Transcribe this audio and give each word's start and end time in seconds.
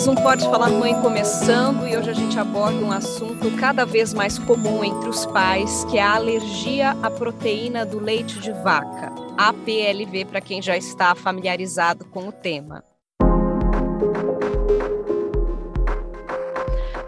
Mais 0.00 0.08
um 0.08 0.14
Pode 0.14 0.44
Falar 0.44 0.70
Mãe 0.70 0.98
começando 1.02 1.86
e 1.86 1.94
hoje 1.94 2.08
a 2.08 2.14
gente 2.14 2.38
aborda 2.38 2.82
um 2.82 2.90
assunto 2.90 3.50
cada 3.58 3.84
vez 3.84 4.14
mais 4.14 4.38
comum 4.38 4.82
entre 4.82 5.10
os 5.10 5.26
pais, 5.26 5.84
que 5.90 5.98
é 5.98 6.02
a 6.02 6.14
alergia 6.14 6.96
à 7.02 7.10
proteína 7.10 7.84
do 7.84 8.00
leite 8.00 8.40
de 8.40 8.50
vaca, 8.50 9.12
APLV, 9.36 10.24
para 10.24 10.40
quem 10.40 10.62
já 10.62 10.74
está 10.74 11.14
familiarizado 11.14 12.06
com 12.06 12.28
o 12.28 12.32
tema. 12.32 12.82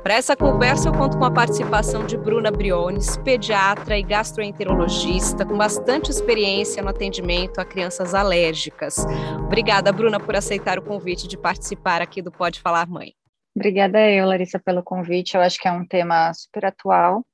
Para 0.03 0.15
essa 0.15 0.37
conversa, 0.37 0.89
eu 0.89 0.93
conto 0.93 1.17
com 1.17 1.25
a 1.25 1.31
participação 1.31 2.05
de 2.05 2.17
Bruna 2.17 2.51
Briones, 2.51 3.17
pediatra 3.19 3.97
e 3.97 4.03
gastroenterologista, 4.03 5.47
com 5.47 5.57
bastante 5.57 6.11
experiência 6.11 6.83
no 6.83 6.89
atendimento 6.89 7.61
a 7.61 7.65
crianças 7.65 8.13
alérgicas. 8.13 8.97
Obrigada, 9.45 9.93
Bruna, 9.93 10.19
por 10.19 10.35
aceitar 10.35 10.77
o 10.77 10.83
convite 10.83 11.29
de 11.29 11.39
participar 11.39 12.03
aqui 12.03 12.21
do 12.21 12.33
Pode 12.33 12.61
Falar 12.61 12.89
Mãe. 12.89 13.15
Obrigada 13.55 14.01
eu, 14.11 14.27
Larissa, 14.27 14.59
pelo 14.59 14.83
convite. 14.83 15.37
Eu 15.37 15.41
acho 15.41 15.61
que 15.61 15.69
é 15.69 15.73
um 15.73 15.87
tema 15.87 16.35
super 16.35 16.65
atual 16.65 17.25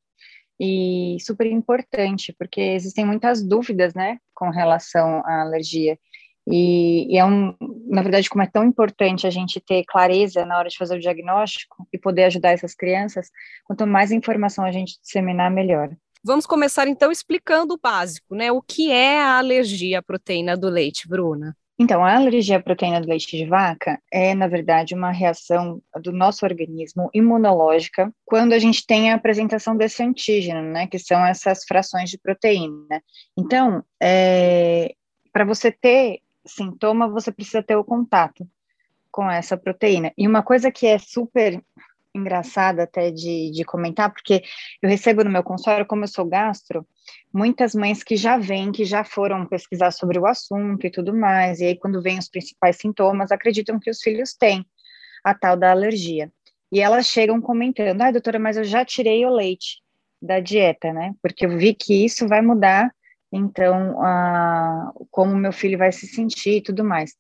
e 0.61 1.17
super 1.21 1.47
importante, 1.47 2.35
porque 2.39 2.61
existem 2.61 3.07
muitas 3.07 3.43
dúvidas, 3.43 3.95
né, 3.95 4.19
com 4.35 4.51
relação 4.51 5.23
à 5.25 5.41
alergia. 5.41 5.99
E, 6.51 7.15
e, 7.15 7.19
é 7.19 7.25
um, 7.25 7.55
na 7.87 8.03
verdade, 8.03 8.29
como 8.29 8.43
é 8.43 8.47
tão 8.47 8.65
importante 8.65 9.27
a 9.27 9.31
gente 9.31 9.61
ter 9.61 9.85
clareza 9.85 10.45
na 10.47 10.59
hora 10.59 10.69
de 10.69 10.79
fazer 10.79 10.97
o 10.97 11.01
diagnóstico 11.01 11.87
e 11.93 11.99
poder 11.99 12.25
ajudar 12.25 12.51
essas 12.51 12.75
crianças, 12.75 13.31
quanto 13.65 13.87
mais 13.87 14.11
informação 14.11 14.65
a 14.65 14.73
gente 14.73 14.99
disseminar, 15.01 15.51
melhor. 15.51 15.91
Vamos 16.25 16.47
começar 16.47 16.89
então 16.89 17.13
explicando 17.13 17.75
o 17.75 17.81
básico, 17.81 18.35
né? 18.35 18.51
O 18.51 18.61
que 18.61 18.91
é 18.91 19.21
a 19.21 19.39
alergia 19.39 20.01
à 20.01 20.03
proteína 20.03 20.57
do 20.57 20.69
leite, 20.69 21.07
Bruna? 21.07 21.57
Então, 21.81 22.05
a 22.05 22.17
alergia 22.17 22.57
à 22.57 22.61
proteína 22.61 23.01
do 23.01 23.09
leite 23.09 23.37
de 23.37 23.45
vaca 23.45 24.01
é, 24.13 24.35
na 24.35 24.49
verdade, 24.49 24.97
uma 24.97 25.13
reação 25.13 25.81
do 26.03 26.11
nosso 26.11 26.45
organismo 26.45 27.09
imunológica 27.15 28.13
quando 28.25 28.53
a 28.53 28.59
gente 28.59 28.85
tem 28.85 29.13
a 29.13 29.15
apresentação 29.15 29.77
desse 29.77 30.03
antígeno, 30.03 30.61
né, 30.61 30.89
que 30.89 30.99
são 30.99 31.25
essas 31.25 31.65
frações 31.65 32.11
de 32.11 32.19
proteína. 32.19 33.01
Então, 33.39 33.85
é, 34.03 34.93
para 35.33 35.45
você 35.45 35.71
ter 35.71 36.19
sintoma, 36.49 37.09
você 37.09 37.31
precisa 37.31 37.63
ter 37.63 37.77
o 37.77 37.85
contato 37.85 38.49
com 39.11 39.31
essa 39.31 39.57
proteína. 39.57 40.13
E 40.17 40.27
uma 40.27 40.43
coisa 40.43 40.71
que 40.71 40.87
é 40.87 40.99
super 40.99 41.63
engraçada 42.15 42.83
até 42.83 43.11
de, 43.11 43.51
de 43.51 43.65
comentar, 43.65 44.13
porque 44.13 44.43
eu 44.83 44.89
recebo 44.89 45.23
no 45.23 45.31
meu 45.31 45.43
consultório, 45.43 45.87
como 45.87 46.05
eu 46.05 46.09
sou 46.09 46.25
gastro, 46.25 46.87
muitas 47.33 47.75
mães 47.75 48.03
que 48.03 48.17
já 48.17 48.37
vêm, 48.37 48.73
que 48.73 48.85
já 48.85 49.05
foram 49.05 49.47
pesquisar 49.47 49.91
sobre 49.91 50.19
o 50.19 50.27
assunto 50.27 50.87
e 50.87 50.91
tudo 50.91 51.15
mais, 51.15 51.61
e 51.61 51.67
aí 51.67 51.77
quando 51.77 52.03
vêm 52.03 52.19
os 52.19 52.29
principais 52.29 52.77
sintomas, 52.77 53.31
acreditam 53.31 53.79
que 53.79 53.91
os 53.91 54.01
filhos 54.01 54.35
têm 54.35 54.65
a 55.23 55.35
tal 55.35 55.57
da 55.57 55.71
alergia. 55.71 56.31
E 56.71 56.81
elas 56.81 57.07
chegam 57.07 57.41
comentando, 57.41 58.03
ai 58.03 58.13
doutora, 58.13 58.39
mas 58.39 58.57
eu 58.57 58.65
já 58.65 58.85
tirei 58.85 59.25
o 59.25 59.31
leite 59.31 59.81
da 60.21 60.41
dieta, 60.41 60.93
né? 60.93 61.15
Porque 61.23 61.47
eu 61.47 61.57
vi 61.57 61.75
que 61.75 62.05
isso 62.05 62.27
vai 62.27 62.43
mudar 62.43 62.93
então, 63.33 64.03
a, 64.03 64.93
como 65.11 65.37
meu 65.37 65.53
filho 65.53 65.79
vai 65.79 65.93
se 65.93 66.07
sentir 66.07 66.57
e 66.57 66.63
tudo 66.63 66.85
mais. 66.85 67.13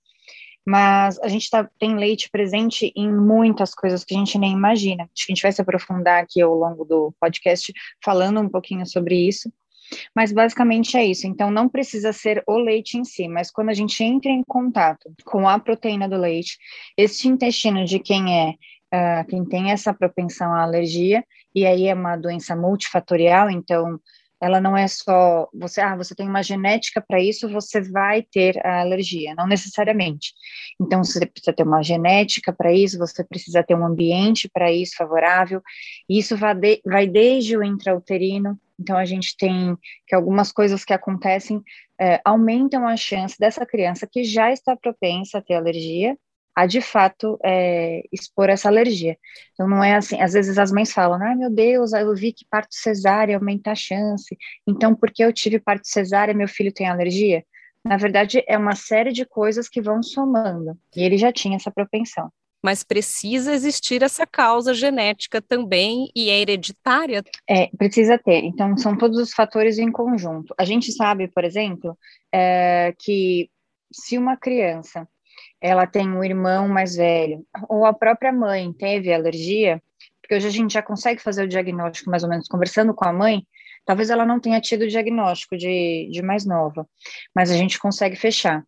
Mas 0.66 1.18
a 1.20 1.28
gente 1.28 1.48
tá, 1.48 1.68
tem 1.78 1.96
leite 1.96 2.28
presente 2.30 2.92
em 2.94 3.10
muitas 3.10 3.74
coisas 3.74 4.04
que 4.04 4.14
a 4.14 4.18
gente 4.18 4.38
nem 4.38 4.52
imagina. 4.52 5.04
Acho 5.04 5.26
que 5.26 5.32
a 5.32 5.34
gente 5.34 5.42
vai 5.42 5.52
se 5.52 5.62
aprofundar 5.62 6.22
aqui 6.22 6.42
ao 6.42 6.54
longo 6.54 6.84
do 6.84 7.14
podcast 7.18 7.72
falando 8.04 8.40
um 8.40 8.48
pouquinho 8.48 8.84
sobre 8.86 9.16
isso. 9.16 9.50
Mas 10.14 10.30
basicamente 10.30 10.96
é 10.96 11.04
isso. 11.04 11.26
Então, 11.26 11.50
não 11.50 11.68
precisa 11.70 12.12
ser 12.12 12.42
o 12.46 12.58
leite 12.58 12.98
em 12.98 13.04
si, 13.04 13.26
mas 13.26 13.50
quando 13.50 13.70
a 13.70 13.74
gente 13.74 14.04
entra 14.04 14.30
em 14.30 14.42
contato 14.46 15.10
com 15.24 15.48
a 15.48 15.58
proteína 15.58 16.06
do 16.06 16.18
leite, 16.18 16.58
este 16.96 17.28
intestino 17.28 17.84
de 17.84 17.98
quem 17.98 18.38
é 18.38 18.54
Uh, 18.88 19.22
quem 19.28 19.44
tem 19.44 19.70
essa 19.70 19.92
propensão 19.92 20.50
à 20.50 20.62
alergia, 20.62 21.22
e 21.54 21.66
aí 21.66 21.88
é 21.88 21.94
uma 21.94 22.16
doença 22.16 22.56
multifatorial, 22.56 23.50
então 23.50 24.00
ela 24.40 24.60
não 24.60 24.76
é 24.76 24.86
só 24.86 25.48
você, 25.52 25.80
ah, 25.80 25.96
você 25.96 26.14
tem 26.14 26.28
uma 26.28 26.42
genética 26.42 27.04
para 27.06 27.20
isso, 27.20 27.48
você 27.48 27.80
vai 27.80 28.22
ter 28.22 28.64
a 28.64 28.80
alergia, 28.80 29.34
não 29.34 29.46
necessariamente. 29.46 30.32
Então, 30.80 31.02
você 31.02 31.26
precisa 31.26 31.52
ter 31.52 31.64
uma 31.64 31.82
genética 31.82 32.52
para 32.52 32.72
isso, 32.72 32.98
você 32.98 33.24
precisa 33.24 33.62
ter 33.62 33.74
um 33.74 33.84
ambiente 33.84 34.48
para 34.48 34.70
isso 34.70 34.96
favorável. 34.96 35.60
Isso 36.08 36.36
vai, 36.36 36.54
de, 36.54 36.80
vai 36.84 37.06
desde 37.06 37.56
o 37.56 37.64
intrauterino, 37.64 38.58
então 38.78 38.96
a 38.96 39.04
gente 39.04 39.36
tem 39.36 39.76
que 40.06 40.14
algumas 40.14 40.52
coisas 40.52 40.84
que 40.84 40.92
acontecem 40.92 41.62
é, 42.00 42.20
aumentam 42.24 42.86
a 42.86 42.96
chance 42.96 43.36
dessa 43.38 43.66
criança 43.66 44.06
que 44.06 44.22
já 44.22 44.52
está 44.52 44.76
propensa 44.76 45.38
a 45.38 45.42
ter 45.42 45.54
alergia 45.54 46.16
a 46.58 46.66
de 46.66 46.80
fato 46.80 47.38
é, 47.44 48.02
expor 48.10 48.50
essa 48.50 48.68
alergia. 48.68 49.16
Então 49.52 49.68
não 49.68 49.82
é 49.82 49.94
assim, 49.94 50.20
às 50.20 50.32
vezes 50.32 50.58
as 50.58 50.72
mães 50.72 50.92
falam, 50.92 51.22
ah, 51.22 51.36
meu 51.36 51.48
Deus, 51.48 51.92
eu 51.92 52.12
vi 52.16 52.32
que 52.32 52.44
parto 52.50 52.74
cesárea 52.74 53.36
aumenta 53.36 53.70
a 53.70 53.76
chance, 53.76 54.36
então 54.66 54.92
porque 54.92 55.22
eu 55.22 55.32
tive 55.32 55.60
parto 55.60 55.86
cesárea, 55.86 56.34
meu 56.34 56.48
filho 56.48 56.72
tem 56.72 56.88
alergia? 56.88 57.44
Na 57.84 57.96
verdade, 57.96 58.42
é 58.48 58.58
uma 58.58 58.74
série 58.74 59.12
de 59.12 59.24
coisas 59.24 59.68
que 59.68 59.80
vão 59.80 60.02
somando, 60.02 60.76
e 60.96 61.04
ele 61.04 61.16
já 61.16 61.32
tinha 61.32 61.54
essa 61.54 61.70
propensão. 61.70 62.28
Mas 62.60 62.82
precisa 62.82 63.52
existir 63.54 64.02
essa 64.02 64.26
causa 64.26 64.74
genética 64.74 65.40
também 65.40 66.10
e 66.12 66.28
é 66.28 66.40
hereditária? 66.40 67.22
É, 67.48 67.68
precisa 67.68 68.18
ter. 68.18 68.42
Então, 68.42 68.76
são 68.76 68.98
todos 68.98 69.16
os 69.20 69.32
fatores 69.32 69.78
em 69.78 69.92
conjunto. 69.92 70.52
A 70.58 70.64
gente 70.64 70.90
sabe, 70.90 71.28
por 71.28 71.44
exemplo, 71.44 71.96
é, 72.34 72.92
que 72.98 73.48
se 73.92 74.18
uma 74.18 74.36
criança 74.36 75.06
ela 75.60 75.86
tem 75.86 76.08
um 76.08 76.22
irmão 76.22 76.68
mais 76.68 76.96
velho, 76.96 77.44
ou 77.68 77.84
a 77.84 77.92
própria 77.92 78.32
mãe 78.32 78.72
teve 78.72 79.12
alergia, 79.12 79.82
porque 80.20 80.34
hoje 80.34 80.46
a 80.46 80.50
gente 80.50 80.74
já 80.74 80.82
consegue 80.82 81.22
fazer 81.22 81.44
o 81.44 81.48
diagnóstico 81.48 82.10
mais 82.10 82.22
ou 82.22 82.28
menos 82.28 82.48
conversando 82.48 82.94
com 82.94 83.06
a 83.06 83.12
mãe, 83.12 83.46
talvez 83.84 84.10
ela 84.10 84.26
não 84.26 84.38
tenha 84.38 84.60
tido 84.60 84.82
o 84.82 84.88
diagnóstico 84.88 85.56
de, 85.56 86.08
de 86.10 86.22
mais 86.22 86.44
nova, 86.44 86.86
mas 87.34 87.50
a 87.50 87.56
gente 87.56 87.78
consegue 87.78 88.16
fechar. 88.16 88.64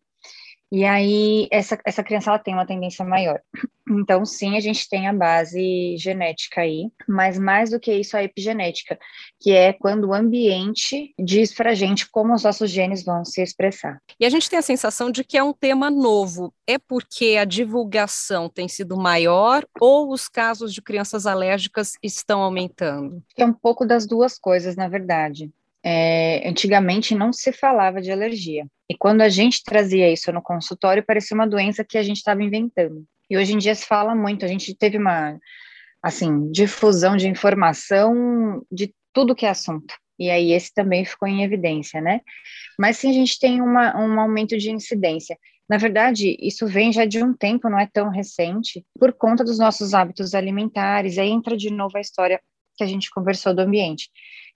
E 0.71 0.85
aí, 0.85 1.49
essa, 1.51 1.77
essa 1.85 2.01
criança 2.01 2.29
ela 2.29 2.39
tem 2.39 2.53
uma 2.53 2.65
tendência 2.65 3.03
maior. 3.03 3.41
Então, 3.89 4.25
sim, 4.25 4.55
a 4.55 4.59
gente 4.61 4.87
tem 4.87 5.07
a 5.07 5.13
base 5.13 5.97
genética 5.97 6.61
aí, 6.61 6.89
mas 7.05 7.37
mais 7.37 7.71
do 7.71 7.79
que 7.79 7.93
isso, 7.93 8.15
a 8.15 8.23
epigenética, 8.23 8.97
que 9.39 9.51
é 9.51 9.73
quando 9.73 10.07
o 10.07 10.13
ambiente 10.13 11.13
diz 11.19 11.53
para 11.53 11.71
a 11.71 11.75
gente 11.75 12.09
como 12.09 12.33
os 12.33 12.43
nossos 12.43 12.71
genes 12.71 13.03
vão 13.03 13.25
se 13.25 13.41
expressar. 13.41 13.99
E 14.17 14.25
a 14.25 14.29
gente 14.29 14.49
tem 14.49 14.59
a 14.59 14.61
sensação 14.61 15.11
de 15.11 15.25
que 15.25 15.37
é 15.37 15.43
um 15.43 15.51
tema 15.51 15.91
novo. 15.91 16.53
É 16.65 16.77
porque 16.77 17.37
a 17.37 17.43
divulgação 17.43 18.47
tem 18.47 18.69
sido 18.69 18.95
maior 18.95 19.65
ou 19.79 20.09
os 20.09 20.29
casos 20.29 20.73
de 20.73 20.81
crianças 20.81 21.25
alérgicas 21.25 21.93
estão 22.01 22.41
aumentando? 22.41 23.21
É 23.35 23.45
um 23.45 23.53
pouco 23.53 23.85
das 23.85 24.07
duas 24.07 24.39
coisas, 24.39 24.77
na 24.77 24.87
verdade. 24.87 25.51
É, 25.83 26.47
antigamente 26.47 27.15
não 27.15 27.33
se 27.33 27.51
falava 27.51 28.01
de 28.01 28.11
alergia. 28.11 28.65
E 28.89 28.95
quando 28.95 29.21
a 29.21 29.29
gente 29.29 29.63
trazia 29.63 30.11
isso 30.11 30.31
no 30.31 30.41
consultório, 30.41 31.03
parecia 31.03 31.33
uma 31.33 31.47
doença 31.47 31.83
que 31.83 31.97
a 31.97 32.03
gente 32.03 32.17
estava 32.17 32.43
inventando. 32.43 33.03
E 33.29 33.37
hoje 33.37 33.53
em 33.53 33.57
dia 33.57 33.73
se 33.73 33.85
fala 33.85 34.13
muito, 34.13 34.43
a 34.43 34.47
gente 34.47 34.75
teve 34.75 34.97
uma, 34.97 35.39
assim, 36.03 36.51
difusão 36.51 37.15
de 37.15 37.27
informação 37.27 38.61
de 38.71 38.93
tudo 39.13 39.35
que 39.35 39.45
é 39.45 39.49
assunto. 39.49 39.95
E 40.19 40.29
aí 40.29 40.51
esse 40.51 40.73
também 40.73 41.03
ficou 41.03 41.27
em 41.27 41.43
evidência, 41.43 41.99
né? 41.99 42.21
Mas 42.77 42.97
sim, 42.97 43.09
a 43.09 43.13
gente 43.13 43.39
tem 43.39 43.61
uma, 43.61 43.97
um 43.97 44.19
aumento 44.19 44.57
de 44.57 44.69
incidência. 44.69 45.37
Na 45.67 45.77
verdade, 45.77 46.37
isso 46.39 46.67
vem 46.67 46.91
já 46.91 47.05
de 47.05 47.23
um 47.23 47.33
tempo, 47.33 47.69
não 47.69 47.79
é 47.79 47.87
tão 47.91 48.09
recente, 48.09 48.85
por 48.99 49.13
conta 49.13 49.43
dos 49.43 49.57
nossos 49.57 49.93
hábitos 49.93 50.35
alimentares. 50.35 51.17
Aí 51.17 51.29
entra 51.29 51.55
de 51.55 51.71
novo 51.71 51.97
a 51.97 52.01
história 52.01 52.41
que 52.75 52.83
a 52.83 52.87
gente 52.87 53.09
conversou 53.09 53.55
do 53.55 53.61
ambiente. 53.61 54.09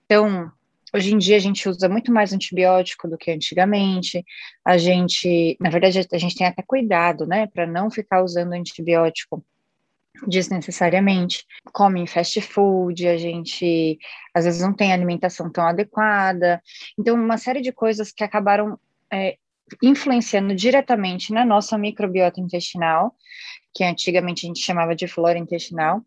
Então, 0.04 0.52
Hoje 0.96 1.12
em 1.12 1.18
dia 1.18 1.36
a 1.36 1.40
gente 1.40 1.68
usa 1.68 1.90
muito 1.90 2.10
mais 2.10 2.32
antibiótico 2.32 3.06
do 3.06 3.18
que 3.18 3.30
antigamente. 3.30 4.24
A 4.64 4.78
gente, 4.78 5.54
na 5.60 5.68
verdade, 5.68 6.08
a 6.10 6.16
gente 6.16 6.34
tem 6.34 6.46
até 6.46 6.62
cuidado, 6.62 7.26
né, 7.26 7.46
para 7.48 7.66
não 7.66 7.90
ficar 7.90 8.24
usando 8.24 8.54
antibiótico 8.54 9.44
desnecessariamente. 10.26 11.44
Come 11.70 12.00
em 12.00 12.06
fast 12.06 12.40
food, 12.40 13.06
a 13.06 13.18
gente 13.18 13.98
às 14.32 14.46
vezes 14.46 14.62
não 14.62 14.72
tem 14.72 14.90
alimentação 14.90 15.52
tão 15.52 15.66
adequada. 15.66 16.62
Então, 16.98 17.14
uma 17.14 17.36
série 17.36 17.60
de 17.60 17.72
coisas 17.72 18.10
que 18.10 18.24
acabaram 18.24 18.78
é, 19.12 19.36
influenciando 19.82 20.54
diretamente 20.54 21.30
na 21.30 21.44
nossa 21.44 21.76
microbiota 21.76 22.40
intestinal, 22.40 23.14
que 23.74 23.84
antigamente 23.84 24.46
a 24.46 24.48
gente 24.48 24.60
chamava 24.60 24.96
de 24.96 25.06
flora 25.06 25.38
intestinal, 25.38 26.02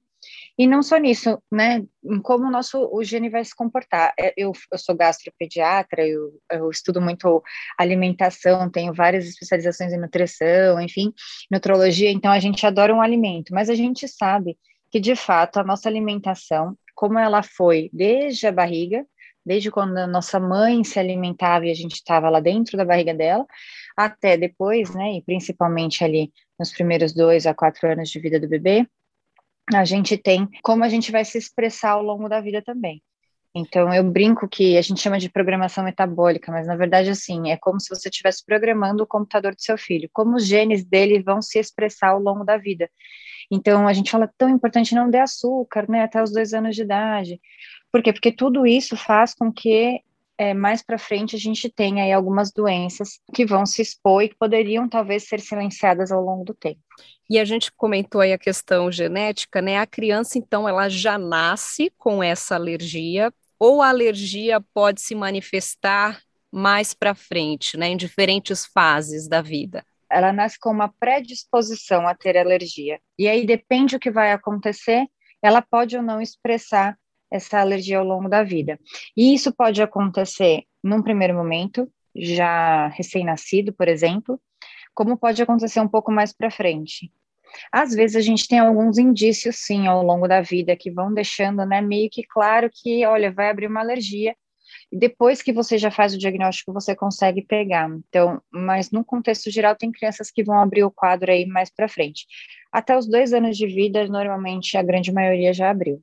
e 0.59 0.67
não 0.67 0.83
só 0.83 0.97
nisso, 0.97 1.41
né, 1.50 1.85
como 2.21 2.45
o 2.45 2.51
nosso 2.51 2.89
o 2.91 3.01
gene 3.01 3.29
vai 3.29 3.45
se 3.45 3.56
comportar. 3.56 4.13
É, 4.19 4.33
eu, 4.35 4.51
eu 4.69 4.77
sou 4.77 4.94
gastropediatra, 4.94 6.06
eu, 6.06 6.33
eu 6.51 6.69
estudo 6.69 7.00
muito 7.00 7.41
alimentação, 7.77 8.69
tenho 8.69 8.94
várias 8.94 9.25
especializações 9.25 9.94
em 9.94 9.97
nutrição, 9.97 10.81
enfim, 10.81 11.13
nutrologia, 11.50 12.11
então 12.11 12.29
a 12.29 12.39
gente 12.39 12.65
adora 12.65 12.94
um 12.94 13.01
alimento, 13.01 13.53
mas 13.53 13.69
a 13.69 13.73
gente 13.73 14.06
sabe 14.06 14.57
que, 14.91 15.00
de 15.00 15.15
fato, 15.15 15.61
a 15.61 15.63
nossa 15.63 15.88
alimentação, 15.88 16.77
como 16.94 17.17
ela 17.17 17.41
foi 17.41 17.89
desde 17.94 18.45
a 18.45 18.51
barriga, 18.51 19.06
desde 19.45 19.71
quando 19.71 19.97
a 19.97 20.07
nossa 20.07 20.41
mãe 20.41 20.83
se 20.83 21.00
alimentava 21.00 21.67
e 21.67 21.71
a 21.71 21.73
gente 21.73 21.94
estava 21.94 22.29
lá 22.29 22.41
dentro 22.41 22.75
da 22.75 22.83
barriga 22.83 23.13
dela, 23.13 23.45
até 23.95 24.35
depois, 24.35 24.94
né, 24.94 25.13
e 25.13 25.21
principalmente 25.21 26.03
ali 26.03 26.33
nos 26.59 26.73
primeiros 26.73 27.13
dois 27.13 27.47
a 27.47 27.53
quatro 27.53 27.89
anos 27.89 28.09
de 28.09 28.19
vida 28.19 28.38
do 28.38 28.50
bebê, 28.50 28.85
a 29.74 29.86
gente 29.86 30.18
tem 30.18 30.48
como 30.63 30.83
a 30.83 30.89
gente 30.89 31.12
vai 31.12 31.24
se 31.24 31.38
expressar 31.38 31.92
ao 31.92 32.04
longo 32.04 32.27
da 32.27 32.42
vida 32.42 32.62
também. 32.62 33.01
Então, 33.54 33.92
eu 33.94 34.04
brinco 34.04 34.48
que 34.48 34.77
a 34.77 34.81
gente 34.81 35.01
chama 35.01 35.18
de 35.18 35.30
programação 35.30 35.83
metabólica, 35.83 36.51
mas 36.51 36.68
na 36.68 36.75
verdade, 36.75 37.10
assim, 37.10 37.50
é 37.50 37.57
como 37.57 37.80
se 37.80 37.89
você 37.89 38.07
estivesse 38.07 38.45
programando 38.45 39.04
o 39.04 39.07
computador 39.07 39.56
do 39.56 39.62
seu 39.62 39.77
filho, 39.77 40.10
como 40.13 40.36
os 40.36 40.45
genes 40.45 40.86
dele 40.86 41.21
vão 41.21 41.42
se 41.42 41.57
expressar 41.57 42.10
ao 42.10 42.19
longo 42.19 42.44
da 42.44 42.57
vida. 42.57 42.89
Então, 43.51 43.88
a 43.88 43.94
gente 43.94 44.12
fala 44.12 44.31
tão 44.38 44.50
importante 44.50 44.94
não 44.94 45.10
dar 45.10 45.24
açúcar, 45.24 45.89
né, 45.89 46.04
até 46.04 46.21
os 46.21 46.31
dois 46.31 46.54
anos 46.54 46.75
de 46.75 46.83
idade. 46.83 47.42
Por 47.92 48.04
quê? 48.04 48.13
Porque 48.13 48.31
tudo 48.31 48.68
isso 48.68 48.95
faz 48.95 49.33
com 49.33 49.51
que 49.51 50.01
é, 50.39 50.53
mais 50.53 50.81
para 50.81 50.97
frente 50.97 51.36
a 51.36 51.39
gente 51.39 51.69
tenha 51.69 52.06
aí 52.06 52.13
algumas 52.13 52.50
doenças 52.50 53.19
que 53.36 53.45
vão 53.45 53.65
se 53.65 53.81
expor 53.81 54.24
e 54.24 54.30
que 54.30 54.38
poderiam 54.38 54.88
talvez 54.88 55.27
ser 55.27 55.41
silenciadas 55.41 56.13
ao 56.13 56.24
longo 56.24 56.45
do 56.45 56.53
tempo. 56.53 56.80
E 57.30 57.38
a 57.38 57.44
gente 57.44 57.71
comentou 57.74 58.21
aí 58.21 58.31
a 58.31 58.38
questão 58.38 58.89
genética, 58.89 59.62
né? 59.62 59.77
A 59.77 59.86
criança, 59.86 60.38
então, 60.38 60.68
ela 60.68 60.88
já 60.88 61.18
nasce 61.18 61.91
com 61.97 62.24
essa 62.24 62.56
alergia, 62.56 63.31
ou 63.59 63.81
a 63.81 63.89
alergia 63.89 64.62
pode 64.74 65.01
se 65.01 65.13
manifestar 65.13 66.21
mais 66.51 66.94
para 66.94 67.13
frente, 67.13 67.77
né? 67.77 67.89
Em 67.89 67.97
diferentes 67.97 68.65
fases 68.65 69.27
da 69.27 69.42
vida 69.42 69.85
ela 70.12 70.33
nasce 70.33 70.57
com 70.59 70.71
uma 70.71 70.92
predisposição 71.00 72.07
a 72.07 72.15
ter 72.15 72.35
alergia. 72.35 73.00
E 73.18 73.27
aí 73.27 73.45
depende 73.45 73.95
o 73.95 74.00
que 74.00 74.09
vai 74.09 74.31
acontecer, 74.31 75.06
ela 75.39 75.62
pode 75.62 75.95
ou 75.95 76.01
não 76.01 76.19
expressar 76.19 76.97
essa 77.31 77.59
alergia 77.59 77.99
ao 77.99 78.05
longo 78.05 78.29
da 78.29 78.43
vida. 78.43 78.79
E 79.15 79.33
isso 79.33 79.53
pode 79.53 79.81
acontecer 79.81 80.63
num 80.83 81.01
primeiro 81.01 81.33
momento, 81.33 81.91
já 82.15 82.87
recém-nascido, 82.87 83.73
por 83.73 83.87
exemplo, 83.87 84.39
como 84.93 85.17
pode 85.17 85.41
acontecer 85.41 85.79
um 85.79 85.87
pouco 85.87 86.11
mais 86.11 86.33
para 86.33 86.51
frente. 86.51 87.11
Às 87.71 87.93
vezes 87.93 88.15
a 88.15 88.21
gente 88.21 88.47
tem 88.47 88.59
alguns 88.59 88.97
indícios, 88.97 89.57
sim, 89.57 89.87
ao 89.87 90.03
longo 90.03 90.27
da 90.27 90.41
vida 90.41 90.75
que 90.75 90.91
vão 90.91 91.13
deixando, 91.13 91.65
né, 91.65 91.81
meio 91.81 92.09
que 92.11 92.23
claro 92.23 92.69
que, 92.71 93.05
olha, 93.05 93.31
vai 93.31 93.49
abrir 93.49 93.67
uma 93.67 93.81
alergia 93.81 94.35
e 94.91 94.97
depois 94.97 95.41
que 95.41 95.53
você 95.53 95.77
já 95.77 95.91
faz 95.91 96.13
o 96.13 96.17
diagnóstico, 96.17 96.73
você 96.73 96.95
consegue 96.95 97.41
pegar. 97.41 97.89
Então, 98.07 98.41
mas 98.51 98.91
no 98.91 99.03
contexto 99.03 99.49
geral, 99.49 99.75
tem 99.75 99.91
crianças 99.91 100.31
que 100.31 100.43
vão 100.43 100.59
abrir 100.59 100.83
o 100.83 100.91
quadro 100.91 101.31
aí 101.31 101.45
mais 101.45 101.69
para 101.69 101.87
frente. 101.87 102.25
Até 102.71 102.97
os 102.97 103.07
dois 103.07 103.33
anos 103.33 103.57
de 103.57 103.67
vida, 103.67 104.07
normalmente 104.07 104.77
a 104.77 104.83
grande 104.83 105.11
maioria 105.11 105.53
já 105.53 105.69
abriu. 105.69 106.01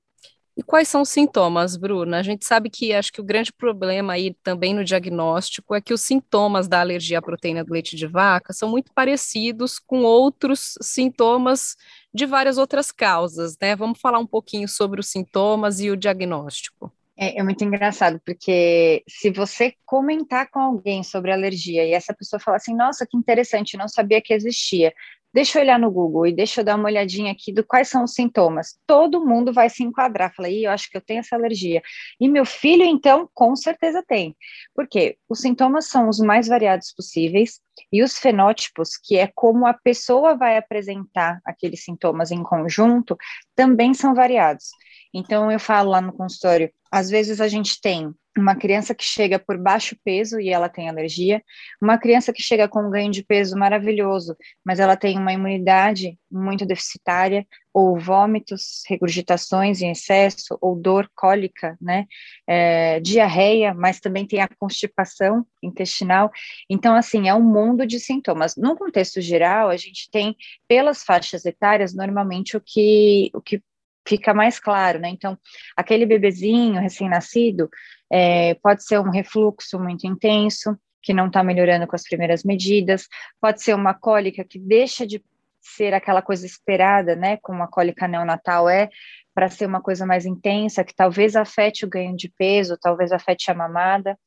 E 0.57 0.63
quais 0.63 0.89
são 0.89 1.03
os 1.03 1.11
sintomas, 1.11 1.77
Bruna? 1.77 2.19
A 2.19 2.23
gente 2.23 2.47
sabe 2.47 2.71
que 2.71 2.95
acho 2.95 3.13
que 3.13 3.21
o 3.21 3.25
grande 3.25 3.53
problema 3.53 4.15
aí 4.15 4.35
também 4.43 4.73
no 4.73 4.83
diagnóstico 4.83 5.75
é 5.75 5.83
que 5.83 5.93
os 5.93 6.01
sintomas 6.01 6.67
da 6.67 6.81
alergia 6.81 7.19
à 7.19 7.23
proteína 7.23 7.63
do 7.63 7.75
leite 7.75 7.95
de 7.95 8.07
vaca 8.07 8.55
são 8.55 8.71
muito 8.71 8.91
parecidos 8.95 9.79
com 9.79 10.03
outros 10.03 10.75
sintomas 10.81 11.77
de 12.13 12.25
várias 12.25 12.57
outras 12.57 12.91
causas, 12.91 13.55
né? 13.61 13.77
Vamos 13.77 14.01
falar 14.01 14.19
um 14.19 14.27
pouquinho 14.27 14.67
sobre 14.67 14.99
os 14.99 15.09
sintomas 15.09 15.79
e 15.79 15.91
o 15.91 15.97
diagnóstico. 15.97 16.91
É, 17.19 17.39
é, 17.39 17.43
muito 17.43 17.65
engraçado, 17.65 18.21
porque 18.25 19.03
se 19.09 19.31
você 19.31 19.75
comentar 19.87 20.51
com 20.51 20.59
alguém 20.59 21.03
sobre 21.03 21.33
alergia 21.33 21.83
e 21.85 21.93
essa 21.93 22.15
pessoa 22.15 22.39
falar 22.39 22.59
assim, 22.59 22.75
nossa, 22.75 23.07
que 23.07 23.17
interessante, 23.17 23.77
não 23.77 23.89
sabia 23.89 24.21
que 24.21 24.35
existia, 24.35 24.93
deixa 25.37 25.59
eu 25.59 25.63
olhar 25.63 25.79
no 25.79 25.91
Google 25.91 26.27
e 26.27 26.33
deixa 26.33 26.63
eu 26.63 26.65
dar 26.65 26.77
uma 26.77 26.89
olhadinha 26.89 27.31
aqui 27.31 27.53
do 27.53 27.63
quais 27.63 27.91
são 27.91 28.05
os 28.05 28.15
sintomas. 28.15 28.79
Todo 28.87 29.23
mundo 29.23 29.53
vai 29.53 29.69
se 29.69 29.83
enquadrar, 29.83 30.35
fala, 30.35 30.51
eu 30.51 30.71
acho 30.71 30.91
que 30.91 30.97
eu 30.97 31.01
tenho 31.03 31.21
essa 31.21 31.37
alergia. 31.37 31.83
E 32.19 32.27
meu 32.27 32.47
filho, 32.47 32.83
então, 32.83 33.29
com 33.35 33.55
certeza 33.55 34.03
tem. 34.03 34.35
Porque 34.75 35.19
os 35.29 35.41
sintomas 35.41 35.89
são 35.89 36.09
os 36.09 36.21
mais 36.21 36.49
variados 36.49 36.91
possíveis 36.91 37.61
e 37.93 38.03
os 38.03 38.17
fenótipos, 38.19 38.97
que 38.97 39.19
é 39.19 39.31
como 39.35 39.67
a 39.67 39.75
pessoa 39.75 40.35
vai 40.35 40.57
apresentar 40.57 41.39
aqueles 41.45 41.85
sintomas 41.85 42.31
em 42.31 42.43
conjunto, 42.43 43.15
também 43.55 43.93
são 43.93 44.15
variados. 44.15 44.71
Então, 45.13 45.51
eu 45.51 45.59
falo 45.59 45.91
lá 45.91 46.01
no 46.01 46.13
consultório, 46.13 46.71
às 46.91 47.11
vezes 47.11 47.41
a 47.41 47.49
gente 47.49 47.81
tem 47.81 48.15
uma 48.37 48.55
criança 48.55 48.95
que 48.95 49.03
chega 49.03 49.39
por 49.39 49.57
baixo 49.57 49.97
peso 50.05 50.39
e 50.39 50.51
ela 50.51 50.69
tem 50.69 50.89
alergia, 50.89 51.43
uma 51.81 51.97
criança 51.97 52.33
que 52.33 52.43
chega 52.43 52.69
com 52.69 52.87
um 52.87 52.91
ganho 52.91 53.11
de 53.11 53.25
peso 53.25 53.57
maravilhoso, 53.57 54.37
mas 54.65 54.79
ela 54.79 54.97
tem 54.97 55.19
uma 55.19 55.33
imunidade 55.33 56.19
muito 56.31 56.67
deficitária, 56.67 57.47
ou 57.73 57.99
vômitos, 57.99 58.83
regurgitações 58.89 59.81
em 59.81 59.91
excesso, 59.91 60.57
ou 60.61 60.77
dor 60.77 61.11
cólica, 61.15 61.77
né, 61.81 62.07
é, 62.47 63.01
diarreia, 63.01 63.73
mas 63.73 64.01
também 64.01 64.27
tem 64.27 64.41
a 64.41 64.49
constipação 64.59 65.47
intestinal. 65.63 66.31
Então, 66.69 66.95
assim, 66.95 67.29
é 67.29 67.35
um 67.35 67.43
mundo 67.43 67.87
de 67.87 67.99
sintomas. 67.99 68.55
No 68.57 68.77
contexto 68.77 69.21
geral, 69.21 69.69
a 69.71 69.77
gente 69.77 70.11
tem, 70.11 70.37
pelas 70.69 71.03
faixas 71.03 71.45
etárias, 71.45 71.95
normalmente 71.95 72.57
o 72.57 72.61
que, 72.61 73.31
o 73.35 73.41
que 73.41 73.63
fica 74.07 74.33
mais 74.33 74.59
claro, 74.59 74.99
né? 74.99 75.09
Então, 75.09 75.39
aquele 75.77 76.07
bebezinho 76.07 76.81
recém-nascido 76.81 77.69
é, 78.11 78.55
pode 78.55 78.85
ser 78.85 79.01
um 79.01 79.11
refluxo 79.11 79.79
muito 79.79 80.07
intenso, 80.07 80.79
que 81.03 81.13
não 81.13 81.27
está 81.29 81.43
melhorando 81.43 81.87
com 81.87 81.95
as 81.95 82.03
primeiras 82.03 82.43
medidas, 82.43 83.07
pode 83.41 83.63
ser 83.63 83.75
uma 83.75 83.95
cólica 83.95 84.45
que 84.45 84.59
deixa 84.59 85.07
de 85.07 85.23
ser 85.61 85.95
aquela 85.95 86.23
coisa 86.23 86.47
esperada, 86.47 87.15
né? 87.17 87.39
Como 87.43 87.63
a 87.63 87.69
cólica 87.69 88.07
neonatal 88.07 88.69
é, 88.69 88.89
para 89.35 89.49
ser 89.49 89.67
uma 89.67 89.81
coisa 89.81 90.07
mais 90.07 90.25
intensa, 90.25 90.85
que 90.85 90.95
talvez 90.95 91.37
afete 91.37 91.85
o 91.85 91.89
ganho 91.89 92.17
de 92.17 92.29
peso, 92.29 92.79
talvez 92.81 93.13
afete 93.13 93.51
a 93.51 93.55
mamada, 93.55 94.19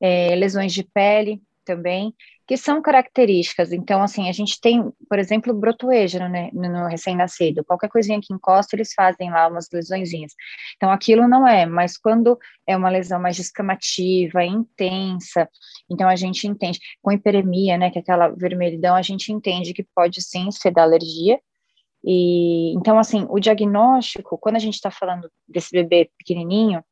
é, 0.00 0.34
lesões 0.34 0.72
de 0.72 0.82
pele 0.82 1.42
também, 1.64 2.14
que 2.50 2.56
são 2.56 2.82
características. 2.82 3.70
Então, 3.70 4.02
assim, 4.02 4.28
a 4.28 4.32
gente 4.32 4.60
tem, 4.60 4.90
por 5.08 5.20
exemplo, 5.20 5.54
brotoeja 5.54 6.28
né, 6.28 6.50
no 6.52 6.88
recém-nascido. 6.88 7.64
Qualquer 7.64 7.88
coisinha 7.88 8.18
que 8.20 8.34
encosta, 8.34 8.74
eles 8.74 8.92
fazem 8.92 9.30
lá 9.30 9.46
umas 9.46 9.68
lesõezinhas. 9.72 10.32
Então, 10.74 10.90
aquilo 10.90 11.28
não 11.28 11.46
é, 11.46 11.64
mas 11.64 11.96
quando 11.96 12.36
é 12.66 12.76
uma 12.76 12.90
lesão 12.90 13.20
mais 13.20 13.36
descamativa, 13.36 14.44
intensa, 14.44 15.48
então 15.88 16.08
a 16.08 16.16
gente 16.16 16.44
entende. 16.48 16.80
Com 17.00 17.12
hiperemia, 17.12 17.78
né, 17.78 17.88
que 17.88 17.98
é 17.98 18.02
aquela 18.02 18.30
vermelhidão, 18.30 18.96
a 18.96 19.02
gente 19.02 19.32
entende 19.32 19.72
que 19.72 19.86
pode 19.94 20.20
sim 20.20 20.50
ser 20.50 20.72
da 20.72 20.82
alergia, 20.82 21.38
e 22.02 22.72
então, 22.74 22.98
assim, 22.98 23.26
o 23.30 23.38
diagnóstico, 23.38 24.36
quando 24.38 24.56
a 24.56 24.60
gente 24.60 24.74
está 24.74 24.90
falando 24.90 25.30
desse 25.46 25.70
bebê 25.70 26.10
pequenininho, 26.18 26.82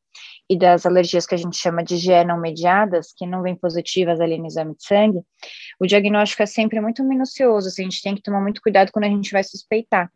e 0.49 0.57
das 0.57 0.85
alergias 0.85 1.27
que 1.27 1.35
a 1.35 1.37
gente 1.37 1.55
chama 1.55 1.83
de 1.83 1.95
GE 1.97 2.23
não 2.25 2.39
mediadas, 2.39 3.13
que 3.15 3.25
não 3.25 3.43
vêm 3.43 3.55
positivas 3.55 4.19
ali 4.19 4.37
no 4.37 4.47
exame 4.47 4.75
de 4.75 4.83
sangue, 4.83 5.21
o 5.79 5.85
diagnóstico 5.85 6.41
é 6.41 6.45
sempre 6.47 6.81
muito 6.81 7.03
minucioso, 7.03 7.67
assim, 7.67 7.83
a 7.83 7.89
gente 7.89 8.01
tem 8.01 8.15
que 8.15 8.21
tomar 8.21 8.41
muito 8.41 8.61
cuidado 8.61 8.91
quando 8.91 9.05
a 9.05 9.09
gente 9.09 9.31
vai 9.31 9.43
suspeitar. 9.43 10.11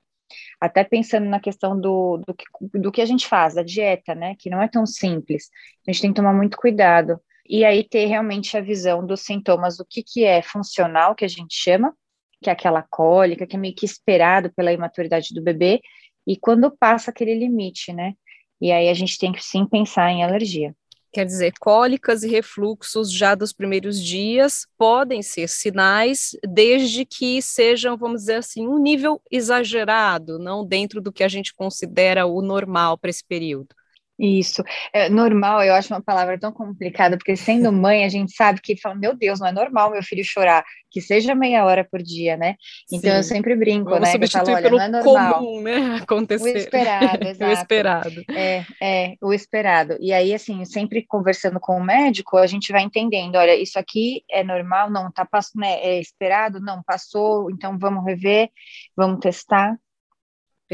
Até 0.60 0.84
pensando 0.84 1.28
na 1.28 1.40
questão 1.40 1.80
do, 1.80 2.18
do, 2.26 2.34
que, 2.34 2.46
do 2.80 2.92
que 2.92 3.02
a 3.02 3.06
gente 3.06 3.28
faz, 3.28 3.54
da 3.54 3.62
dieta, 3.62 4.16
né, 4.16 4.36
que 4.40 4.50
não 4.50 4.62
é 4.62 4.68
tão 4.68 4.86
simples. 4.86 5.50
A 5.88 5.92
gente 5.92 6.02
tem 6.02 6.12
que 6.12 6.16
tomar 6.16 6.34
muito 6.34 6.58
cuidado. 6.58 7.22
E 7.48 7.64
aí 7.64 7.84
ter 7.84 8.06
realmente 8.06 8.58
a 8.58 8.62
visão 8.62 9.06
dos 9.06 9.22
sintomas, 9.22 9.78
do 9.78 9.86
que, 9.86 10.02
que 10.02 10.24
é 10.24 10.42
funcional, 10.42 11.14
que 11.14 11.26
a 11.26 11.28
gente 11.28 11.54
chama, 11.54 11.94
que 12.42 12.50
é 12.50 12.54
aquela 12.54 12.82
cólica, 12.82 13.46
que 13.46 13.56
é 13.56 13.60
meio 13.60 13.76
que 13.76 13.86
esperado 13.86 14.52
pela 14.56 14.74
imaturidade 14.74 15.34
do 15.34 15.44
bebê, 15.44 15.82
e 16.26 16.38
quando 16.38 16.72
passa 16.72 17.12
aquele 17.12 17.36
limite, 17.36 17.92
né? 17.92 18.14
E 18.62 18.72
aí 18.72 18.90
a 18.90 18.94
gente 18.94 19.18
tem 19.18 19.32
que 19.32 19.44
sim 19.44 19.66
pensar 19.66 20.12
em 20.12 20.24
alergia. 20.24 20.76
Quer 21.12 21.26
dizer, 21.26 21.54
cólicas 21.60 22.24
e 22.24 22.28
refluxos 22.28 23.12
já 23.12 23.36
dos 23.36 23.54
primeiros 23.54 24.04
dias 24.04 24.66
podem 24.80 25.22
ser 25.22 25.48
sinais, 25.48 26.36
desde 26.44 27.06
que 27.06 27.40
sejam, 27.40 27.96
vamos 27.96 28.22
dizer 28.22 28.36
assim, 28.36 28.68
um 28.68 28.80
nível 28.80 29.22
exagerado, 29.30 30.40
não 30.40 30.66
dentro 30.66 31.00
do 31.00 31.12
que 31.12 31.24
a 31.24 31.28
gente 31.28 31.54
considera 31.54 32.26
o 32.26 32.42
normal 32.42 32.98
para 32.98 33.12
esse 33.12 33.24
período. 33.24 33.76
Isso. 34.18 34.64
É, 34.94 35.10
normal, 35.10 35.64
eu 35.64 35.74
acho 35.74 35.94
uma 35.94 36.02
palavra 36.02 36.38
tão 36.40 36.52
complicada, 36.52 37.18
porque 37.18 37.36
sendo 37.36 37.72
mãe, 37.74 38.06
a 38.06 38.10
gente 38.10 38.34
sabe 38.34 38.62
que 38.62 38.80
fala, 38.80 38.96
meu 38.96 39.16
Deus, 39.16 39.40
não 39.40 39.48
é 39.48 39.52
normal 39.52 39.92
meu 39.92 40.04
filho 40.04 40.24
chorar, 40.24 40.64
que 40.92 41.02
seja 41.02 41.34
meia 41.34 41.66
hora 41.66 41.84
por 41.84 42.02
dia, 42.02 42.38
né? 42.38 42.56
Então 42.92 43.12
Sim. 43.12 43.18
eu 43.18 43.24
sempre 43.24 43.56
brinco, 43.56 43.90
Vamos 43.90 44.08
né? 44.08 44.16
Eu 44.16 44.30
falo, 44.30 44.62
pelo 44.62 44.78
não 44.78 44.84
é 44.84 44.88
normal. 44.90 45.34
comum, 45.40 45.62
né? 45.62 46.00
Acontecer. 46.02 46.44
O 46.54 46.58
esperado, 46.58 47.28
exato. 47.28 47.50
o 47.50 47.54
esperado. 47.54 48.26
É, 48.30 48.66
é, 48.82 49.14
o 49.22 49.34
esperado. 49.34 49.98
E 50.00 50.14
aí, 50.14 50.34
assim, 50.34 50.64
sempre 50.66 51.04
conversando 51.06 51.60
com 51.60 51.78
o 51.78 51.84
médico, 51.84 52.38
a 52.38 52.46
gente 52.46 52.72
vai 52.72 52.84
entendendo, 52.84 53.36
olha, 53.36 53.56
isso 53.56 53.80
aqui 53.80 54.24
é 54.30 54.44
normal, 54.44 54.90
não, 54.90 55.12
tá 55.12 55.26
passando, 55.26 55.62
né? 55.62 55.80
É 55.82 56.00
esperado, 56.00 56.60
não, 56.60 56.84
passou, 56.84 57.50
então 57.50 57.78
vamos 57.78 58.06
rever, 58.06 58.50
vamos 58.96 59.20
testar. 59.20 59.76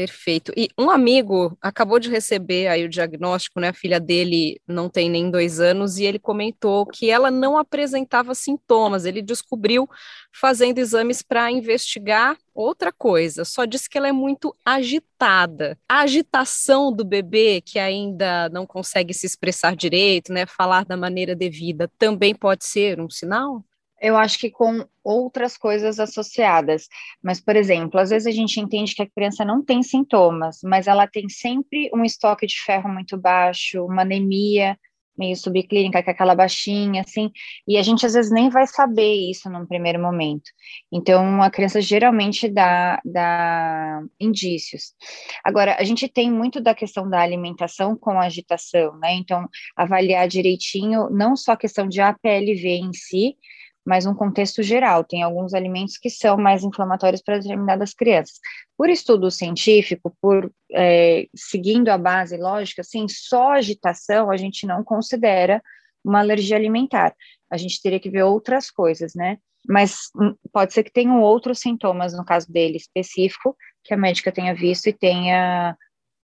Perfeito. 0.00 0.50
E 0.56 0.70
um 0.78 0.88
amigo 0.88 1.58
acabou 1.60 1.98
de 2.00 2.08
receber 2.08 2.68
aí 2.68 2.86
o 2.86 2.88
diagnóstico, 2.88 3.60
né? 3.60 3.68
A 3.68 3.74
filha 3.74 4.00
dele 4.00 4.58
não 4.66 4.88
tem 4.88 5.10
nem 5.10 5.30
dois 5.30 5.60
anos 5.60 5.98
e 5.98 6.06
ele 6.06 6.18
comentou 6.18 6.86
que 6.86 7.10
ela 7.10 7.30
não 7.30 7.58
apresentava 7.58 8.34
sintomas. 8.34 9.04
Ele 9.04 9.20
descobriu 9.20 9.86
fazendo 10.32 10.78
exames 10.78 11.20
para 11.20 11.52
investigar 11.52 12.38
outra 12.54 12.90
coisa. 12.90 13.44
Só 13.44 13.66
disse 13.66 13.90
que 13.90 13.98
ela 13.98 14.08
é 14.08 14.12
muito 14.12 14.56
agitada. 14.64 15.78
A 15.86 16.00
agitação 16.00 16.90
do 16.90 17.04
bebê 17.04 17.60
que 17.60 17.78
ainda 17.78 18.48
não 18.48 18.66
consegue 18.66 19.12
se 19.12 19.26
expressar 19.26 19.76
direito, 19.76 20.32
né? 20.32 20.46
Falar 20.46 20.86
da 20.86 20.96
maneira 20.96 21.36
devida, 21.36 21.92
também 21.98 22.34
pode 22.34 22.64
ser 22.64 22.98
um 22.98 23.10
sinal? 23.10 23.62
Eu 24.00 24.16
acho 24.16 24.38
que 24.38 24.50
com 24.50 24.86
outras 25.04 25.56
coisas 25.56 26.00
associadas. 26.00 26.88
Mas, 27.22 27.40
por 27.40 27.56
exemplo, 27.56 28.00
às 28.00 28.10
vezes 28.10 28.26
a 28.26 28.30
gente 28.30 28.58
entende 28.60 28.94
que 28.94 29.02
a 29.02 29.10
criança 29.10 29.44
não 29.44 29.64
tem 29.64 29.82
sintomas, 29.82 30.60
mas 30.64 30.86
ela 30.86 31.06
tem 31.06 31.28
sempre 31.28 31.90
um 31.94 32.04
estoque 32.04 32.46
de 32.46 32.60
ferro 32.60 32.88
muito 32.88 33.16
baixo, 33.18 33.84
uma 33.84 34.02
anemia 34.02 34.76
meio 35.20 35.36
subclínica, 35.36 36.02
com 36.02 36.10
aquela 36.10 36.34
baixinha, 36.34 37.02
assim, 37.02 37.30
e 37.68 37.76
a 37.76 37.82
gente 37.82 38.06
às 38.06 38.14
vezes 38.14 38.32
nem 38.32 38.48
vai 38.48 38.66
saber 38.66 39.30
isso 39.30 39.50
num 39.50 39.66
primeiro 39.66 40.00
momento. 40.00 40.50
Então, 40.90 41.42
a 41.42 41.50
criança 41.50 41.78
geralmente 41.78 42.48
dá, 42.48 42.98
dá 43.04 44.02
indícios. 44.18 44.94
Agora, 45.44 45.76
a 45.78 45.84
gente 45.84 46.08
tem 46.08 46.32
muito 46.32 46.58
da 46.58 46.74
questão 46.74 47.08
da 47.08 47.20
alimentação 47.20 47.94
com 47.94 48.18
agitação, 48.18 48.98
né? 48.98 49.12
Então, 49.12 49.46
avaliar 49.76 50.26
direitinho, 50.26 51.10
não 51.10 51.36
só 51.36 51.52
a 51.52 51.56
questão 51.56 51.86
de 51.86 52.00
APLV 52.00 52.68
em 52.68 52.92
si, 52.94 53.36
mas 53.84 54.06
um 54.06 54.14
contexto 54.14 54.62
geral. 54.62 55.04
Tem 55.04 55.22
alguns 55.22 55.54
alimentos 55.54 55.96
que 55.96 56.10
são 56.10 56.36
mais 56.36 56.62
inflamatórios 56.62 57.22
para 57.22 57.38
determinadas 57.38 57.94
crianças. 57.94 58.38
Por 58.76 58.88
estudo 58.88 59.30
científico, 59.30 60.14
por 60.20 60.52
é, 60.72 61.26
seguindo 61.34 61.88
a 61.88 61.98
base 61.98 62.36
lógica, 62.36 62.82
assim, 62.82 63.06
só 63.08 63.52
agitação 63.52 64.30
a 64.30 64.36
gente 64.36 64.66
não 64.66 64.84
considera 64.84 65.62
uma 66.04 66.20
alergia 66.20 66.56
alimentar. 66.56 67.14
A 67.50 67.56
gente 67.56 67.80
teria 67.82 68.00
que 68.00 68.10
ver 68.10 68.22
outras 68.22 68.70
coisas, 68.70 69.14
né? 69.14 69.38
Mas 69.68 70.08
hum, 70.16 70.34
pode 70.52 70.72
ser 70.72 70.82
que 70.82 70.92
tenham 70.92 71.20
outros 71.20 71.60
sintomas, 71.60 72.16
no 72.16 72.24
caso 72.24 72.50
dele 72.50 72.76
específico, 72.76 73.56
que 73.84 73.92
a 73.92 73.96
médica 73.96 74.32
tenha 74.32 74.54
visto 74.54 74.88
e 74.88 74.92
tenha 74.92 75.76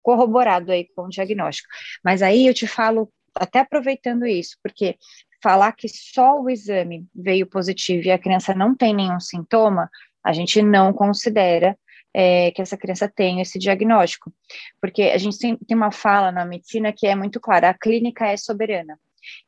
corroborado 0.01 0.71
aí 0.71 0.87
com 0.95 1.03
o 1.03 1.09
diagnóstico. 1.09 1.69
Mas 2.03 2.21
aí 2.21 2.47
eu 2.47 2.53
te 2.53 2.65
falo, 2.65 3.11
até 3.35 3.59
aproveitando 3.59 4.25
isso, 4.25 4.57
porque 4.63 4.97
falar 5.41 5.71
que 5.73 5.87
só 5.87 6.39
o 6.39 6.49
exame 6.49 7.07
veio 7.15 7.47
positivo 7.47 8.07
e 8.07 8.11
a 8.11 8.19
criança 8.19 8.53
não 8.53 8.75
tem 8.75 8.93
nenhum 8.93 9.19
sintoma, 9.19 9.89
a 10.23 10.33
gente 10.33 10.61
não 10.61 10.91
considera 10.93 11.77
é, 12.13 12.51
que 12.51 12.61
essa 12.61 12.77
criança 12.77 13.07
tem 13.07 13.41
esse 13.41 13.57
diagnóstico. 13.57 14.33
Porque 14.81 15.03
a 15.03 15.17
gente 15.17 15.37
tem, 15.37 15.55
tem 15.57 15.77
uma 15.77 15.91
fala 15.91 16.31
na 16.31 16.45
medicina 16.45 16.91
que 16.91 17.07
é 17.07 17.15
muito 17.15 17.39
clara: 17.39 17.69
a 17.69 17.73
clínica 17.73 18.27
é 18.27 18.37
soberana. 18.37 18.99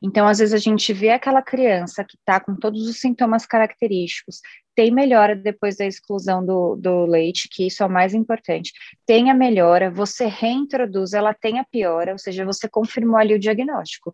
Então, 0.01 0.27
às 0.27 0.39
vezes, 0.39 0.53
a 0.53 0.57
gente 0.57 0.93
vê 0.93 1.09
aquela 1.09 1.41
criança 1.41 2.03
que 2.03 2.15
está 2.17 2.39
com 2.39 2.55
todos 2.55 2.87
os 2.87 2.99
sintomas 2.99 3.45
característicos, 3.45 4.41
tem 4.75 4.89
melhora 4.89 5.35
depois 5.35 5.75
da 5.75 5.85
exclusão 5.85 6.45
do, 6.45 6.75
do 6.75 7.05
leite, 7.05 7.49
que 7.51 7.67
isso 7.67 7.83
é 7.83 7.85
o 7.85 7.89
mais 7.89 8.13
importante. 8.13 8.71
Tem 9.05 9.29
a 9.29 9.33
melhora, 9.33 9.91
você 9.91 10.25
reintroduz, 10.25 11.13
ela 11.13 11.33
tem 11.33 11.59
a 11.59 11.65
piora, 11.65 12.13
ou 12.13 12.17
seja, 12.17 12.45
você 12.45 12.69
confirmou 12.69 13.17
ali 13.17 13.33
o 13.33 13.39
diagnóstico. 13.39 14.13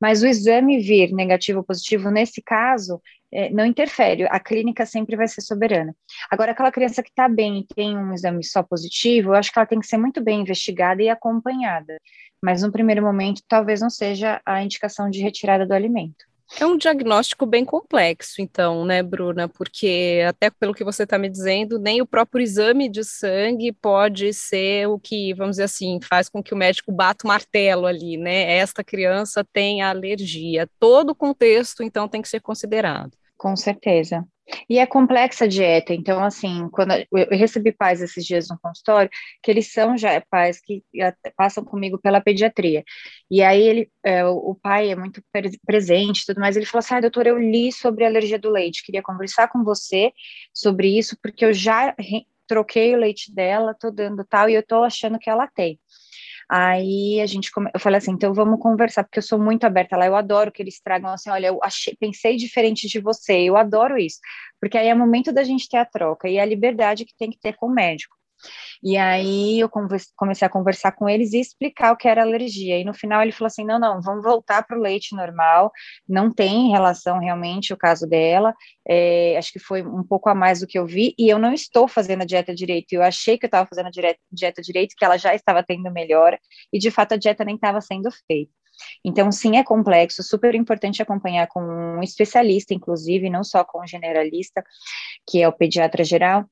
Mas 0.00 0.22
o 0.22 0.26
exame 0.26 0.78
vir 0.78 1.12
negativo 1.12 1.60
ou 1.60 1.64
positivo, 1.64 2.10
nesse 2.10 2.42
caso, 2.42 3.00
é, 3.34 3.50
não 3.50 3.66
interfere, 3.66 4.22
a 4.30 4.38
clínica 4.38 4.86
sempre 4.86 5.16
vai 5.16 5.26
ser 5.26 5.40
soberana. 5.40 5.94
Agora, 6.30 6.52
aquela 6.52 6.70
criança 6.70 7.02
que 7.02 7.10
está 7.10 7.28
bem 7.28 7.58
e 7.58 7.74
tem 7.74 7.98
um 7.98 8.14
exame 8.14 8.44
só 8.44 8.62
positivo, 8.62 9.30
eu 9.30 9.34
acho 9.34 9.52
que 9.52 9.58
ela 9.58 9.66
tem 9.66 9.80
que 9.80 9.86
ser 9.88 9.98
muito 9.98 10.22
bem 10.22 10.40
investigada 10.40 11.02
e 11.02 11.08
acompanhada. 11.08 11.98
Mas, 12.40 12.62
no 12.62 12.70
primeiro 12.70 13.02
momento, 13.02 13.42
talvez 13.48 13.80
não 13.80 13.90
seja 13.90 14.40
a 14.46 14.62
indicação 14.62 15.10
de 15.10 15.20
retirada 15.20 15.66
do 15.66 15.72
alimento. 15.72 16.24
É 16.60 16.66
um 16.66 16.76
diagnóstico 16.76 17.46
bem 17.46 17.64
complexo, 17.64 18.40
então, 18.40 18.84
né, 18.84 19.02
Bruna? 19.02 19.48
Porque, 19.48 20.22
até 20.28 20.50
pelo 20.50 20.74
que 20.74 20.84
você 20.84 21.02
está 21.02 21.18
me 21.18 21.28
dizendo, 21.28 21.78
nem 21.78 22.00
o 22.00 22.06
próprio 22.06 22.42
exame 22.42 22.88
de 22.88 23.02
sangue 23.02 23.72
pode 23.72 24.32
ser 24.32 24.86
o 24.86 24.98
que, 24.98 25.34
vamos 25.34 25.52
dizer 25.52 25.64
assim, 25.64 25.98
faz 26.00 26.28
com 26.28 26.42
que 26.42 26.54
o 26.54 26.56
médico 26.56 26.92
bata 26.92 27.24
o 27.24 27.28
martelo 27.28 27.86
ali, 27.86 28.16
né? 28.16 28.56
Esta 28.58 28.84
criança 28.84 29.44
tem 29.52 29.82
alergia. 29.82 30.68
Todo 30.78 31.10
o 31.10 31.14
contexto, 31.14 31.82
então, 31.82 32.06
tem 32.06 32.22
que 32.22 32.28
ser 32.28 32.40
considerado. 32.40 33.16
Com 33.44 33.56
certeza. 33.56 34.26
E 34.70 34.78
é 34.78 34.86
complexa 34.86 35.44
a 35.44 35.48
dieta, 35.48 35.92
então, 35.92 36.24
assim, 36.24 36.66
quando 36.70 36.92
eu 37.12 37.28
recebi 37.38 37.72
pais 37.72 38.00
esses 38.00 38.24
dias 38.24 38.48
no 38.48 38.58
consultório, 38.58 39.10
que 39.42 39.50
eles 39.50 39.70
são 39.70 39.98
já 39.98 40.18
pais 40.30 40.62
que 40.62 40.82
passam 41.36 41.62
comigo 41.62 41.98
pela 41.98 42.22
pediatria. 42.22 42.82
E 43.30 43.42
aí 43.42 43.60
ele, 43.60 43.90
é, 44.02 44.24
o 44.24 44.54
pai 44.54 44.90
é 44.90 44.96
muito 44.96 45.22
presente 45.66 46.24
tudo 46.24 46.40
mais, 46.40 46.56
ele 46.56 46.64
falou 46.64 46.78
assim, 46.78 46.94
ah, 46.94 47.00
doutora, 47.02 47.28
eu 47.28 47.38
li 47.38 47.70
sobre 47.70 48.04
a 48.04 48.08
alergia 48.08 48.38
do 48.38 48.48
leite, 48.48 48.82
queria 48.82 49.02
conversar 49.02 49.48
com 49.48 49.62
você 49.62 50.10
sobre 50.54 50.88
isso, 50.96 51.18
porque 51.22 51.44
eu 51.44 51.52
já 51.52 51.94
troquei 52.46 52.94
o 52.94 52.98
leite 52.98 53.30
dela, 53.34 53.74
tô 53.78 53.90
dando 53.90 54.24
tal, 54.24 54.48
e 54.48 54.54
eu 54.54 54.66
tô 54.66 54.84
achando 54.84 55.18
que 55.18 55.28
ela 55.28 55.46
tem. 55.48 55.78
Aí 56.48 57.20
a 57.20 57.26
gente, 57.26 57.50
eu 57.72 57.80
falei 57.80 57.98
assim, 57.98 58.12
então 58.12 58.34
vamos 58.34 58.60
conversar, 58.60 59.04
porque 59.04 59.18
eu 59.18 59.22
sou 59.22 59.38
muito 59.38 59.64
aberta 59.64 59.96
lá, 59.96 60.06
eu 60.06 60.16
adoro 60.16 60.52
que 60.52 60.62
eles 60.62 60.80
tragam 60.80 61.10
assim, 61.10 61.30
olha, 61.30 61.48
eu 61.48 61.60
achei, 61.62 61.96
pensei 61.98 62.36
diferente 62.36 62.88
de 62.88 63.00
você, 63.00 63.40
eu 63.42 63.56
adoro 63.56 63.98
isso, 63.98 64.18
porque 64.60 64.76
aí 64.78 64.88
é 64.88 64.94
momento 64.94 65.32
da 65.32 65.42
gente 65.42 65.68
ter 65.68 65.78
a 65.78 65.84
troca 65.84 66.28
e 66.28 66.38
a 66.38 66.44
liberdade 66.44 67.04
que 67.04 67.16
tem 67.16 67.30
que 67.30 67.38
ter 67.38 67.54
com 67.54 67.66
o 67.66 67.74
médico. 67.74 68.14
E 68.82 68.96
aí 68.96 69.60
eu 69.60 69.68
comecei 69.68 70.46
a 70.46 70.50
conversar 70.50 70.92
com 70.92 71.08
eles 71.08 71.32
e 71.32 71.40
explicar 71.40 71.92
o 71.92 71.96
que 71.96 72.08
era 72.08 72.22
alergia. 72.22 72.78
E 72.78 72.84
no 72.84 72.94
final 72.94 73.22
ele 73.22 73.32
falou 73.32 73.46
assim: 73.46 73.64
não, 73.64 73.78
não, 73.78 74.00
vamos 74.02 74.22
voltar 74.22 74.62
para 74.66 74.78
o 74.78 74.80
leite 74.80 75.14
normal, 75.16 75.72
não 76.08 76.32
tem 76.32 76.70
relação 76.70 77.18
realmente 77.18 77.72
o 77.72 77.76
caso 77.76 78.06
dela. 78.06 78.54
É, 78.86 79.36
acho 79.38 79.52
que 79.52 79.58
foi 79.58 79.82
um 79.82 80.02
pouco 80.02 80.28
a 80.28 80.34
mais 80.34 80.60
do 80.60 80.66
que 80.66 80.78
eu 80.78 80.86
vi, 80.86 81.14
e 81.18 81.28
eu 81.28 81.38
não 81.38 81.52
estou 81.52 81.88
fazendo 81.88 82.22
a 82.22 82.26
dieta 82.26 82.54
direito. 82.54 82.92
Eu 82.92 83.02
achei 83.02 83.38
que 83.38 83.46
eu 83.46 83.48
estava 83.48 83.66
fazendo 83.68 83.86
a 83.86 83.90
dieta 84.32 84.62
direito, 84.62 84.94
que 84.96 85.04
ela 85.04 85.16
já 85.16 85.34
estava 85.34 85.62
tendo 85.62 85.90
melhora, 85.90 86.38
e 86.72 86.78
de 86.78 86.90
fato 86.90 87.14
a 87.14 87.16
dieta 87.16 87.44
nem 87.44 87.54
estava 87.54 87.80
sendo 87.80 88.10
feita. 88.26 88.52
Então, 89.04 89.30
sim, 89.30 89.56
é 89.56 89.64
complexo, 89.64 90.22
super 90.22 90.54
importante 90.54 91.02
acompanhar 91.02 91.46
com 91.46 91.60
um 91.60 92.02
especialista, 92.02 92.74
inclusive, 92.74 93.30
não 93.30 93.44
só 93.44 93.64
com 93.64 93.82
um 93.82 93.86
generalista, 93.86 94.64
que 95.28 95.42
é 95.42 95.48
o 95.48 95.52
pediatra 95.52 96.04
geral, 96.04 96.44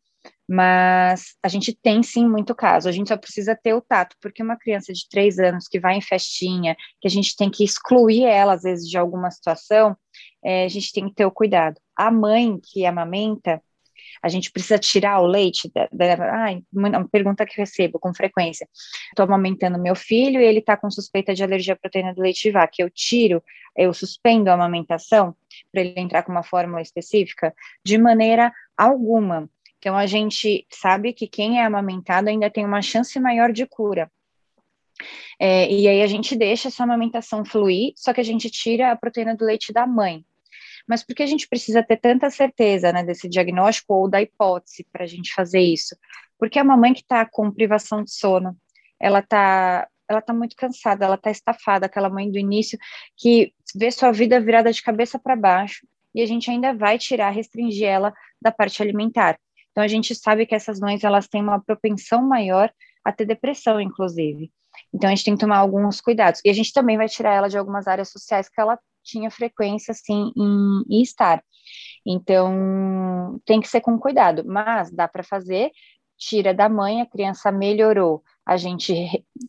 mas 0.49 1.35
a 1.43 1.49
gente 1.49 1.73
tem 1.75 2.03
sim 2.03 2.27
muito 2.27 2.55
caso, 2.55 2.89
a 2.89 2.93
gente 2.93 3.09
só 3.09 3.17
precisa 3.17 3.57
ter 3.61 3.75
o 3.75 3.81
tato, 3.81 4.17
porque 4.21 4.43
uma 4.43 4.57
criança 4.57 4.93
de 4.93 5.09
três 5.09 5.39
anos 5.39 5.69
que 5.69 5.81
vai 5.81 5.97
em 5.97 6.01
festinha, 6.01 6.77
que 7.01 7.09
a 7.09 7.11
gente 7.11 7.37
tem 7.37 7.51
que 7.51 7.65
excluir 7.65 8.25
ela, 8.25 8.55
às 8.55 8.63
vezes, 8.63 8.89
de 8.89 8.99
alguma 8.99 9.31
situação, 9.31 9.97
é, 10.45 10.65
a 10.65 10.69
gente 10.69 10.93
tem 10.93 11.09
que 11.09 11.15
ter 11.15 11.25
o 11.25 11.31
cuidado. 11.31 11.81
A 11.97 12.11
mãe 12.11 12.59
que 12.63 12.85
amamenta, 12.85 13.63
a 14.23 14.29
gente 14.29 14.51
precisa 14.51 14.79
tirar 14.79 15.21
o 15.21 15.27
leite 15.27 15.71
da, 15.75 15.89
da 15.93 16.45
ai, 16.45 16.63
uma 16.73 17.09
pergunta 17.09 17.47
que 17.47 17.57
recebo 17.57 17.99
com 17.99 18.15
frequência. 18.15 18.69
Estou 19.09 19.25
amamentando 19.25 19.79
meu 19.79 19.95
filho 19.95 20.41
e 20.41 20.45
ele 20.45 20.59
está 20.59 20.77
com 20.77 20.91
suspeita 20.91 21.35
de 21.35 21.43
alergia 21.43 21.75
à 21.75 21.77
proteína 21.77 22.15
do 22.15 22.21
leite 22.21 22.43
de 22.43 22.51
vaca. 22.51 22.75
Eu 22.79 22.91
tiro, 22.91 23.43
eu 23.77 23.93
suspendo 23.93 24.51
a 24.51 24.55
amamentação 24.55 25.35
para 25.71 25.81
ele 25.81 25.95
entrar 25.97 26.23
com 26.23 26.33
uma 26.33 26.43
fórmula 26.43 26.81
específica? 26.81 27.55
De 27.85 27.99
maneira 27.99 28.53
alguma. 28.77 29.49
Então, 29.83 29.97
a 29.97 30.07
gente 30.07 30.65
sabe 30.71 31.13
que 31.13 31.27
quem 31.27 31.59
é 31.59 31.65
amamentado 31.65 32.29
ainda 32.29 32.49
tem 32.49 32.65
uma 32.65 32.81
chance 32.81 33.19
maior 33.19 33.51
de 33.51 33.67
cura. 33.67 34.09
É, 35.41 35.69
e 35.69 35.89
aí 35.89 36.01
a 36.03 36.07
gente 36.07 36.37
deixa 36.37 36.69
essa 36.69 36.85
amamentação 36.85 37.45
fluir, 37.45 37.93
só 37.97 38.13
que 38.13 38.21
a 38.21 38.25
gente 38.25 38.49
tira 38.49 38.93
a 38.93 38.97
proteína 38.97 39.35
do 39.35 39.45
leite 39.45 39.73
da 39.73 39.85
mãe. 39.85 40.25
Mas 40.87 41.03
por 41.03 41.17
que 41.17 41.23
a 41.25 41.27
gente 41.27 41.49
precisa 41.49 41.83
ter 41.83 41.97
tanta 41.97 42.31
certeza 42.31 42.93
né, 42.93 43.03
desse 43.03 43.29
diagnóstico 43.29 43.93
ou 43.93 44.09
da 44.09 44.23
hipótese 44.23 44.87
para 44.93 45.03
a 45.03 45.07
gente 45.09 45.35
fazer 45.35 45.61
isso? 45.61 45.97
Porque 46.39 46.61
a 46.61 46.65
mamãe 46.65 46.95
que 46.95 47.01
está 47.01 47.27
com 47.29 47.51
privação 47.51 48.05
de 48.05 48.13
sono, 48.13 48.57
ela 49.01 49.19
está 49.19 49.89
ela 50.09 50.21
tá 50.21 50.33
muito 50.33 50.55
cansada, 50.55 51.07
ela 51.07 51.17
está 51.17 51.31
estafada, 51.31 51.87
aquela 51.87 52.09
mãe 52.09 52.31
do 52.31 52.39
início 52.39 52.79
que 53.17 53.53
vê 53.75 53.91
sua 53.91 54.13
vida 54.13 54.39
virada 54.39 54.73
de 54.73 54.81
cabeça 54.81 55.19
para 55.19 55.35
baixo 55.35 55.85
e 56.15 56.23
a 56.23 56.27
gente 56.27 56.49
ainda 56.51 56.73
vai 56.73 56.99
tirar, 56.99 57.31
restringir 57.31 57.89
ela 57.89 58.15
da 58.41 58.53
parte 58.53 58.81
alimentar. 58.81 59.39
Então 59.73 59.83
a 59.83 59.89
gente 59.89 60.15
sabe 60.15 60.47
que 60.47 60.55
essas 60.55 60.79
mães 60.79 61.03
elas 61.03 61.27
têm 61.27 61.43
uma 61.43 61.61
propensão 61.61 62.23
maior 62.23 62.73
a 63.05 63.11
ter 63.13 63.25
depressão, 63.25 63.81
inclusive. 63.81 64.53
Então 64.95 65.09
a 65.09 65.15
gente 65.15 65.25
tem 65.25 65.35
que 65.35 65.41
tomar 65.41 65.59
alguns 65.59 66.01
cuidados. 66.01 66.41
E 66.45 66.51
a 66.51 66.53
gente 66.53 66.73
também 66.73 66.97
vai 66.97 67.09
tirar 67.09 67.35
ela 67.35 67.49
de 67.49 67.59
algumas 67.59 67.89
áreas 67.89 68.11
sociais 68.11 68.49
que 68.49 68.61
ela 68.61 68.79
tinha 69.03 69.31
frequência 69.31 69.93
assim 69.93 70.33
em, 70.37 70.99
em 70.99 71.03
estar. 71.03 71.43
Então 72.07 73.41
tem 73.45 73.61
que 73.61 73.69
ser 73.69 73.81
com 73.81 73.99
cuidado, 73.99 74.45
mas 74.47 74.91
dá 74.91 75.09
para 75.09 75.25
fazer. 75.25 75.71
Tira 76.19 76.55
da 76.55 76.69
mãe, 76.69 77.01
a 77.01 77.07
criança 77.07 77.51
melhorou, 77.51 78.23
a 78.47 78.57
gente 78.57 78.95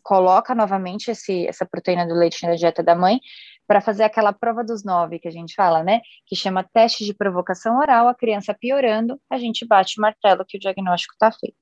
coloca 0.02 0.56
novamente 0.56 1.12
esse, 1.12 1.46
essa 1.46 1.66
proteína 1.68 2.08
do 2.08 2.16
leite 2.16 2.48
na 2.48 2.56
dieta 2.56 2.82
da 2.82 2.96
mãe, 2.96 3.20
para 3.68 3.82
fazer 3.82 4.04
aquela 4.04 4.34
prova 4.34 4.64
dos 4.64 4.84
nove 4.84 5.20
que 5.20 5.28
a 5.28 5.32
gente 5.32 5.54
fala, 5.56 5.84
né? 5.84 6.02
Que 6.26 6.36
chama 6.36 6.68
teste 6.74 7.06
de 7.06 7.14
provocação 7.14 7.78
oral, 7.78 8.08
a 8.08 8.16
criança 8.16 8.54
piorando, 8.54 9.20
a 9.30 9.38
gente 9.38 9.66
bate 9.66 10.00
o 10.00 10.02
martelo 10.02 10.46
que 10.48 10.58
o 10.58 10.60
diagnóstico 10.60 11.14
está 11.14 11.32
feito. 11.32 11.58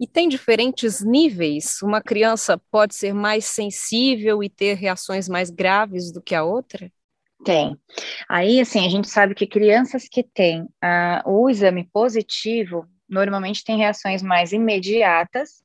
E 0.00 0.06
tem 0.06 0.28
diferentes 0.28 1.02
níveis? 1.02 1.82
Uma 1.82 2.00
criança 2.00 2.58
pode 2.70 2.94
ser 2.94 3.12
mais 3.12 3.44
sensível 3.44 4.42
e 4.42 4.48
ter 4.48 4.74
reações 4.74 5.28
mais 5.28 5.50
graves 5.50 6.10
do 6.10 6.22
que 6.22 6.34
a 6.34 6.42
outra? 6.42 6.90
Tem. 7.44 7.76
Aí, 8.28 8.60
assim, 8.60 8.84
a 8.86 8.88
gente 8.88 9.08
sabe 9.08 9.34
que 9.34 9.46
crianças 9.46 10.08
que 10.08 10.22
têm 10.22 10.62
uh, 10.62 11.30
o 11.30 11.50
exame 11.50 11.88
positivo 11.92 12.86
normalmente 13.08 13.64
têm 13.64 13.76
reações 13.76 14.22
mais 14.22 14.52
imediatas 14.52 15.62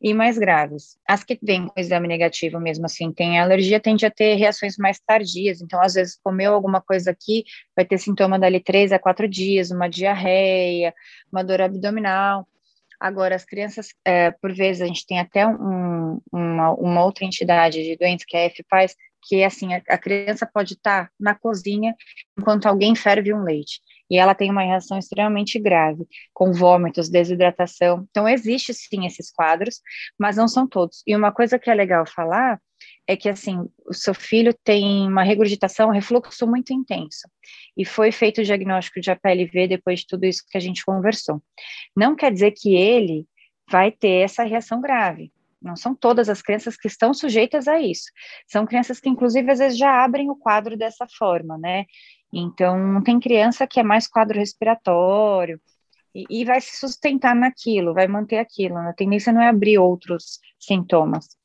e 0.00 0.14
mais 0.14 0.38
graves. 0.38 0.96
As 1.06 1.24
que 1.24 1.38
vêm 1.42 1.66
com 1.66 1.80
exame 1.80 2.06
negativo 2.06 2.60
mesmo 2.60 2.86
assim, 2.86 3.12
tem 3.12 3.38
alergia, 3.38 3.80
tende 3.80 4.06
a 4.06 4.10
ter 4.10 4.34
reações 4.34 4.76
mais 4.76 5.00
tardias, 5.00 5.60
então 5.60 5.80
às 5.82 5.94
vezes 5.94 6.18
comeu 6.22 6.54
alguma 6.54 6.80
coisa 6.80 7.10
aqui, 7.10 7.44
vai 7.76 7.84
ter 7.84 7.98
sintoma 7.98 8.38
dali 8.38 8.60
três 8.60 8.92
a 8.92 8.98
quatro 8.98 9.28
dias, 9.28 9.70
uma 9.70 9.88
diarreia, 9.88 10.94
uma 11.32 11.42
dor 11.42 11.60
abdominal. 11.60 12.46
Agora, 13.00 13.36
as 13.36 13.44
crianças, 13.44 13.88
é, 14.04 14.32
por 14.32 14.52
vezes, 14.52 14.82
a 14.82 14.86
gente 14.86 15.06
tem 15.06 15.20
até 15.20 15.46
um, 15.46 16.20
uma, 16.32 16.72
uma, 16.72 17.04
outra 17.04 17.24
entidade 17.24 17.82
de 17.82 17.96
doença, 17.96 18.24
que 18.26 18.36
é 18.36 18.46
a 18.46 18.50
FPAS, 18.50 18.96
que 19.22 19.44
assim, 19.44 19.72
a, 19.72 19.82
a 19.88 19.98
criança 19.98 20.48
pode 20.52 20.74
estar 20.74 21.08
na 21.18 21.34
cozinha 21.34 21.94
enquanto 22.36 22.66
alguém 22.66 22.96
ferve 22.96 23.32
um 23.32 23.42
leite 23.42 23.80
e 24.10 24.16
ela 24.16 24.34
tem 24.34 24.50
uma 24.50 24.62
reação 24.62 24.98
extremamente 24.98 25.58
grave, 25.58 26.06
com 26.32 26.52
vômitos, 26.52 27.08
desidratação. 27.08 28.06
Então, 28.10 28.28
existe 28.28 28.72
sim 28.74 29.06
esses 29.06 29.30
quadros, 29.30 29.80
mas 30.18 30.36
não 30.36 30.48
são 30.48 30.66
todos. 30.66 31.02
E 31.06 31.14
uma 31.14 31.32
coisa 31.32 31.58
que 31.58 31.70
é 31.70 31.74
legal 31.74 32.06
falar 32.06 32.60
é 33.06 33.16
que, 33.16 33.28
assim, 33.28 33.66
o 33.86 33.94
seu 33.94 34.14
filho 34.14 34.54
tem 34.62 35.08
uma 35.08 35.22
regurgitação, 35.22 35.90
refluxo 35.90 36.46
muito 36.46 36.72
intenso, 36.72 37.28
e 37.76 37.84
foi 37.84 38.12
feito 38.12 38.40
o 38.40 38.44
diagnóstico 38.44 39.00
de 39.00 39.10
APLV 39.10 39.66
depois 39.66 40.00
de 40.00 40.06
tudo 40.06 40.24
isso 40.24 40.44
que 40.48 40.58
a 40.58 40.60
gente 40.60 40.84
conversou. 40.84 41.42
Não 41.96 42.14
quer 42.14 42.32
dizer 42.32 42.52
que 42.52 42.76
ele 42.76 43.26
vai 43.70 43.90
ter 43.90 44.24
essa 44.24 44.44
reação 44.44 44.80
grave, 44.80 45.32
não 45.60 45.74
são 45.74 45.94
todas 45.94 46.28
as 46.28 46.40
crianças 46.40 46.76
que 46.76 46.86
estão 46.86 47.12
sujeitas 47.12 47.66
a 47.66 47.80
isso. 47.80 48.10
São 48.46 48.64
crianças 48.64 49.00
que, 49.00 49.08
inclusive, 49.08 49.50
às 49.50 49.58
vezes 49.58 49.78
já 49.78 50.04
abrem 50.04 50.30
o 50.30 50.36
quadro 50.36 50.76
dessa 50.76 51.06
forma, 51.18 51.58
né? 51.58 51.84
Então, 52.32 53.02
tem 53.02 53.18
criança 53.18 53.66
que 53.66 53.80
é 53.80 53.82
mais 53.82 54.06
quadro 54.06 54.38
respiratório 54.38 55.60
e, 56.14 56.24
e 56.28 56.44
vai 56.44 56.60
se 56.60 56.76
sustentar 56.76 57.34
naquilo, 57.34 57.94
vai 57.94 58.06
manter 58.06 58.38
aquilo. 58.38 58.76
A 58.76 58.92
tendência 58.92 59.32
não 59.32 59.40
é 59.40 59.48
abrir 59.48 59.78
outros 59.78 60.38
sintomas. 60.58 61.38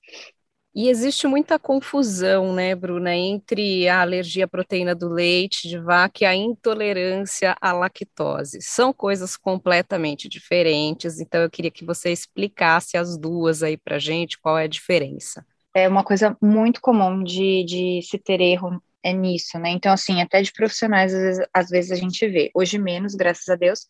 E 0.76 0.90
existe 0.90 1.28
muita 1.28 1.60
confusão, 1.60 2.52
né, 2.52 2.74
Bruna, 2.74 3.16
entre 3.16 3.88
a 3.88 4.02
alergia 4.02 4.46
à 4.46 4.48
proteína 4.48 4.96
do 4.96 5.08
leite 5.08 5.70
de 5.70 5.78
vaca 5.78 6.24
e 6.24 6.26
a 6.26 6.36
intolerância 6.36 7.56
à 7.62 7.72
lactose. 7.72 8.60
São 8.60 8.92
coisas 8.92 9.38
completamente 9.38 10.28
diferentes, 10.28 11.20
então 11.20 11.42
eu 11.42 11.50
queria 11.50 11.70
que 11.70 11.86
você 11.86 12.12
explicasse 12.12 12.98
as 12.98 13.16
duas 13.16 13.62
aí 13.62 13.78
para 13.78 14.00
gente, 14.00 14.40
qual 14.40 14.58
é 14.58 14.64
a 14.64 14.68
diferença. 14.68 15.46
É 15.76 15.88
uma 15.88 16.04
coisa 16.04 16.36
muito 16.42 16.82
comum 16.82 17.24
de, 17.24 17.64
de 17.66 18.02
se 18.02 18.18
ter 18.18 18.42
erro 18.42 18.82
é 19.04 19.14
nisso, 19.14 19.60
né? 19.60 19.70
Então, 19.70 19.92
assim, 19.92 20.22
até 20.22 20.42
de 20.42 20.52
profissionais, 20.52 21.14
às 21.14 21.22
vezes, 21.22 21.46
às 21.54 21.70
vezes 21.70 21.92
a 21.92 21.96
gente 21.96 22.28
vê, 22.28 22.52
hoje 22.54 22.78
menos, 22.78 23.16
graças 23.16 23.48
a 23.50 23.56
Deus, 23.56 23.86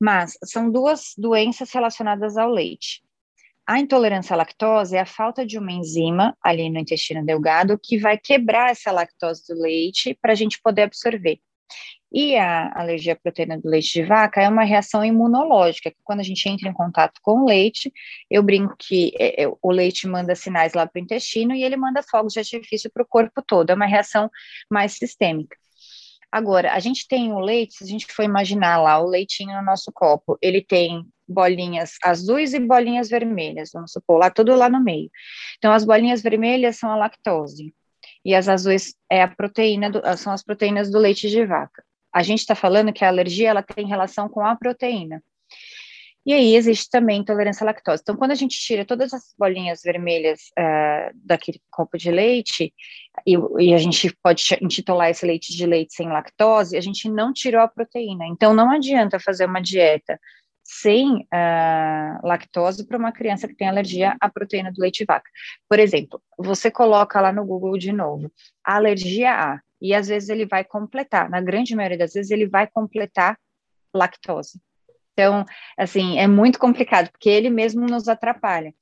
mas 0.00 0.36
são 0.44 0.70
duas 0.70 1.14
doenças 1.16 1.70
relacionadas 1.72 2.36
ao 2.36 2.50
leite. 2.50 3.02
A 3.66 3.78
intolerância 3.78 4.34
à 4.34 4.36
lactose 4.36 4.96
é 4.96 5.00
a 5.00 5.06
falta 5.06 5.46
de 5.46 5.56
uma 5.56 5.70
enzima 5.70 6.36
ali 6.42 6.68
no 6.68 6.80
intestino 6.80 7.24
delgado 7.24 7.78
que 7.80 7.96
vai 7.96 8.18
quebrar 8.18 8.70
essa 8.70 8.90
lactose 8.90 9.44
do 9.48 9.60
leite 9.60 10.18
para 10.20 10.32
a 10.32 10.34
gente 10.34 10.60
poder 10.60 10.82
absorver. 10.82 11.38
E 12.14 12.36
a 12.36 12.70
alergia 12.78 13.14
à 13.14 13.16
proteína 13.16 13.58
do 13.58 13.68
leite 13.68 13.92
de 13.92 14.02
vaca 14.04 14.42
é 14.42 14.48
uma 14.48 14.64
reação 14.64 15.02
imunológica, 15.02 15.90
que 15.90 15.96
quando 16.04 16.20
a 16.20 16.24
gente 16.24 16.46
entra 16.46 16.68
em 16.68 16.72
contato 16.72 17.18
com 17.22 17.40
o 17.40 17.46
leite, 17.46 17.90
eu 18.30 18.42
brinco 18.42 18.76
que 18.78 19.12
é, 19.18 19.44
é, 19.44 19.48
o 19.48 19.70
leite 19.72 20.06
manda 20.06 20.34
sinais 20.34 20.74
lá 20.74 20.86
para 20.86 21.00
o 21.00 21.02
intestino 21.02 21.54
e 21.54 21.64
ele 21.64 21.76
manda 21.76 22.02
fogos 22.02 22.34
de 22.34 22.40
artifício 22.40 22.90
para 22.92 23.02
o 23.02 23.06
corpo 23.06 23.42
todo, 23.46 23.70
é 23.70 23.74
uma 23.74 23.86
reação 23.86 24.30
mais 24.70 24.92
sistêmica. 24.92 25.56
Agora, 26.30 26.72
a 26.72 26.78
gente 26.80 27.08
tem 27.08 27.32
o 27.32 27.38
leite, 27.38 27.76
se 27.76 27.84
a 27.84 27.86
gente 27.86 28.06
for 28.12 28.22
imaginar 28.24 28.78
lá 28.78 28.98
o 28.98 29.08
leitinho 29.08 29.54
no 29.54 29.64
nosso 29.64 29.90
copo, 29.92 30.38
ele 30.42 30.62
tem 30.62 31.06
bolinhas 31.26 31.92
azuis 32.02 32.52
e 32.52 32.60
bolinhas 32.60 33.08
vermelhas, 33.08 33.70
vamos 33.72 33.92
supor, 33.92 34.18
lá 34.18 34.30
tudo 34.30 34.54
lá 34.54 34.68
no 34.68 34.82
meio. 34.82 35.10
Então, 35.56 35.72
as 35.72 35.84
bolinhas 35.84 36.22
vermelhas 36.22 36.76
são 36.78 36.90
a 36.90 36.96
lactose 36.96 37.74
e 38.24 38.34
as 38.34 38.48
azuis 38.48 38.94
é 39.10 39.22
a 39.22 39.28
proteína, 39.28 39.90
do, 39.90 40.00
são 40.16 40.32
as 40.32 40.42
proteínas 40.42 40.90
do 40.90 40.98
leite 40.98 41.28
de 41.28 41.44
vaca 41.44 41.82
a 42.12 42.22
gente 42.22 42.40
está 42.40 42.54
falando 42.54 42.92
que 42.92 43.04
a 43.04 43.08
alergia 43.08 43.48
ela 43.48 43.62
tem 43.62 43.86
relação 43.86 44.28
com 44.28 44.44
a 44.44 44.54
proteína. 44.54 45.22
E 46.24 46.32
aí 46.32 46.54
existe 46.54 46.88
também 46.88 47.18
intolerância 47.18 47.64
à 47.64 47.66
lactose. 47.66 48.00
Então, 48.02 48.14
quando 48.14 48.30
a 48.30 48.36
gente 48.36 48.56
tira 48.56 48.84
todas 48.84 49.12
as 49.12 49.34
bolinhas 49.36 49.80
vermelhas 49.82 50.38
uh, 50.56 51.10
daquele 51.14 51.60
copo 51.68 51.98
de 51.98 52.12
leite, 52.12 52.72
e, 53.26 53.36
e, 53.58 53.74
a 53.74 53.78
gente 53.78 54.16
pode 54.22 54.44
intitular 54.60 55.10
esse 55.10 55.26
leite 55.26 55.52
de 55.52 55.66
leite 55.66 55.94
sem 55.94 56.08
lactose, 56.08 56.76
a 56.76 56.80
gente 56.80 57.08
não 57.08 57.32
tirou 57.32 57.60
a 57.60 57.66
proteína. 57.66 58.24
Então, 58.26 58.54
não 58.54 58.70
adianta 58.70 59.18
fazer 59.18 59.46
uma 59.46 59.60
dieta 59.60 60.16
sem 60.80 61.16
uh, 61.16 62.26
lactose 62.26 62.86
para 62.86 62.96
uma 62.96 63.12
criança 63.12 63.46
que 63.46 63.54
tem 63.54 63.68
alergia 63.68 64.16
à 64.20 64.28
proteína 64.28 64.72
do 64.72 64.80
leite 64.80 64.98
de 64.98 65.04
vaca. 65.04 65.30
Por 65.68 65.78
exemplo, 65.78 66.22
você 66.38 66.70
coloca 66.70 67.20
lá 67.20 67.32
no 67.32 67.44
Google 67.44 67.76
de 67.76 67.92
novo, 67.92 68.32
alergia 68.64 69.32
a 69.34 69.60
e 69.84 69.92
às 69.92 70.06
vezes 70.06 70.28
ele 70.28 70.46
vai 70.46 70.62
completar, 70.62 71.28
na 71.28 71.40
grande 71.40 71.74
maioria 71.74 71.98
das 71.98 72.12
vezes 72.12 72.30
ele 72.30 72.46
vai 72.46 72.68
completar 72.68 73.36
lactose. 73.92 74.60
Então, 75.12 75.44
assim, 75.76 76.18
é 76.18 76.28
muito 76.28 76.56
complicado, 76.58 77.10
porque 77.10 77.28
ele 77.28 77.50
mesmo 77.50 77.84
nos 77.86 78.06
atrapalha. 78.06 78.72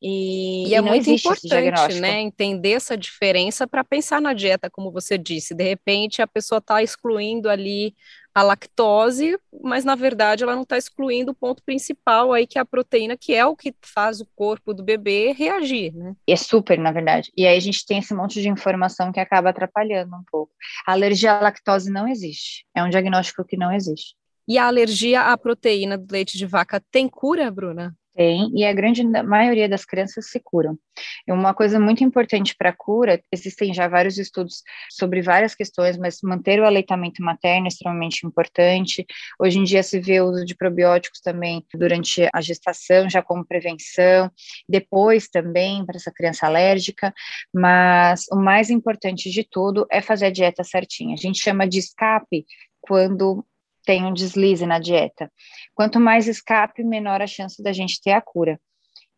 E, 0.00 0.68
e 0.68 0.74
é 0.74 0.80
muito 0.80 1.10
importante, 1.10 2.00
né, 2.00 2.20
entender 2.20 2.72
essa 2.72 2.96
diferença 2.96 3.66
para 3.66 3.82
pensar 3.82 4.20
na 4.20 4.32
dieta, 4.32 4.70
como 4.70 4.92
você 4.92 5.18
disse. 5.18 5.54
De 5.54 5.64
repente, 5.64 6.22
a 6.22 6.26
pessoa 6.26 6.58
está 6.58 6.82
excluindo 6.82 7.50
ali 7.50 7.94
a 8.34 8.42
lactose, 8.42 9.38
mas 9.62 9.84
na 9.84 9.94
verdade 9.94 10.42
ela 10.42 10.56
não 10.56 10.62
está 10.62 10.76
excluindo 10.76 11.30
o 11.30 11.34
ponto 11.34 11.62
principal 11.62 12.32
aí, 12.32 12.46
que 12.46 12.58
é 12.58 12.60
a 12.60 12.64
proteína, 12.64 13.16
que 13.16 13.32
é 13.32 13.46
o 13.46 13.54
que 13.54 13.72
faz 13.80 14.20
o 14.20 14.26
corpo 14.34 14.74
do 14.74 14.82
bebê 14.82 15.32
reagir, 15.32 15.94
né? 15.94 16.16
É 16.26 16.34
super, 16.34 16.78
na 16.78 16.90
verdade. 16.90 17.30
E 17.36 17.46
aí 17.46 17.56
a 17.56 17.60
gente 17.60 17.86
tem 17.86 17.98
esse 17.98 18.12
monte 18.12 18.42
de 18.42 18.48
informação 18.48 19.12
que 19.12 19.20
acaba 19.20 19.50
atrapalhando 19.50 20.16
um 20.16 20.24
pouco. 20.30 20.52
A 20.86 20.92
alergia 20.92 21.32
à 21.32 21.40
lactose 21.40 21.90
não 21.90 22.08
existe. 22.08 22.66
É 22.74 22.82
um 22.82 22.90
diagnóstico 22.90 23.44
que 23.44 23.56
não 23.56 23.72
existe. 23.72 24.16
E 24.48 24.58
a 24.58 24.66
alergia 24.66 25.22
à 25.22 25.38
proteína 25.38 25.96
do 25.96 26.10
leite 26.12 26.36
de 26.36 26.44
vaca 26.44 26.82
tem 26.90 27.08
cura, 27.08 27.50
Bruna? 27.50 27.96
Tem, 28.14 28.48
e 28.54 28.64
a 28.64 28.72
grande 28.72 29.02
maioria 29.02 29.68
das 29.68 29.84
crianças 29.84 30.30
se 30.30 30.38
curam. 30.38 30.78
E 31.26 31.32
uma 31.32 31.52
coisa 31.52 31.80
muito 31.80 32.04
importante 32.04 32.54
para 32.56 32.70
a 32.70 32.76
cura, 32.76 33.20
existem 33.32 33.74
já 33.74 33.88
vários 33.88 34.18
estudos 34.18 34.62
sobre 34.88 35.20
várias 35.20 35.52
questões, 35.52 35.98
mas 35.98 36.20
manter 36.22 36.60
o 36.60 36.64
aleitamento 36.64 37.20
materno 37.24 37.66
é 37.66 37.68
extremamente 37.68 38.24
importante. 38.24 39.04
Hoje 39.40 39.58
em 39.58 39.64
dia 39.64 39.82
se 39.82 39.98
vê 39.98 40.20
o 40.20 40.26
uso 40.26 40.44
de 40.44 40.54
probióticos 40.54 41.20
também 41.20 41.66
durante 41.74 42.28
a 42.32 42.40
gestação, 42.40 43.10
já 43.10 43.20
como 43.20 43.44
prevenção, 43.44 44.30
depois 44.68 45.28
também 45.28 45.84
para 45.84 45.96
essa 45.96 46.12
criança 46.12 46.46
alérgica, 46.46 47.12
mas 47.52 48.26
o 48.30 48.36
mais 48.36 48.70
importante 48.70 49.28
de 49.28 49.42
tudo 49.42 49.86
é 49.90 50.00
fazer 50.00 50.26
a 50.26 50.30
dieta 50.30 50.62
certinha. 50.62 51.14
A 51.14 51.18
gente 51.18 51.42
chama 51.42 51.66
de 51.66 51.80
escape 51.80 52.46
quando 52.80 53.44
tem 53.84 54.04
um 54.04 54.12
deslize 54.12 54.66
na 54.66 54.78
dieta. 54.78 55.30
Quanto 55.74 56.00
mais 56.00 56.26
escape, 56.26 56.82
menor 56.82 57.20
a 57.22 57.26
chance 57.26 57.62
da 57.62 57.72
gente 57.72 58.00
ter 58.02 58.12
a 58.12 58.20
cura. 58.20 58.58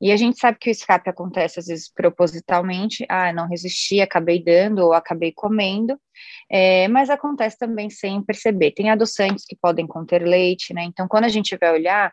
E 0.01 0.13
a 0.13 0.17
gente 0.17 0.39
sabe 0.39 0.59
que 0.59 0.69
o 0.69 0.71
escape 0.71 1.09
acontece 1.09 1.59
às 1.59 1.67
vezes 1.67 1.91
propositalmente, 1.91 3.07
ah, 3.09 3.33
não 3.33 3.49
resisti, 3.49 4.01
acabei 4.01 4.43
dando 4.43 4.81
ou 4.81 4.93
acabei 4.93 5.33
comendo, 5.33 5.99
é, 6.51 6.87
mas 6.89 7.09
acontece 7.09 7.57
também 7.59 7.89
sem 7.89 8.23
perceber. 8.23 8.73
Tem 8.73 8.91
adoçantes 8.91 9.47
que 9.47 9.57
podem 9.57 9.87
conter 9.87 10.23
leite, 10.23 10.75
né? 10.75 10.85
Então, 10.85 11.09
quando 11.09 11.25
a 11.25 11.29
gente 11.29 11.57
vai 11.57 11.73
olhar, 11.73 12.13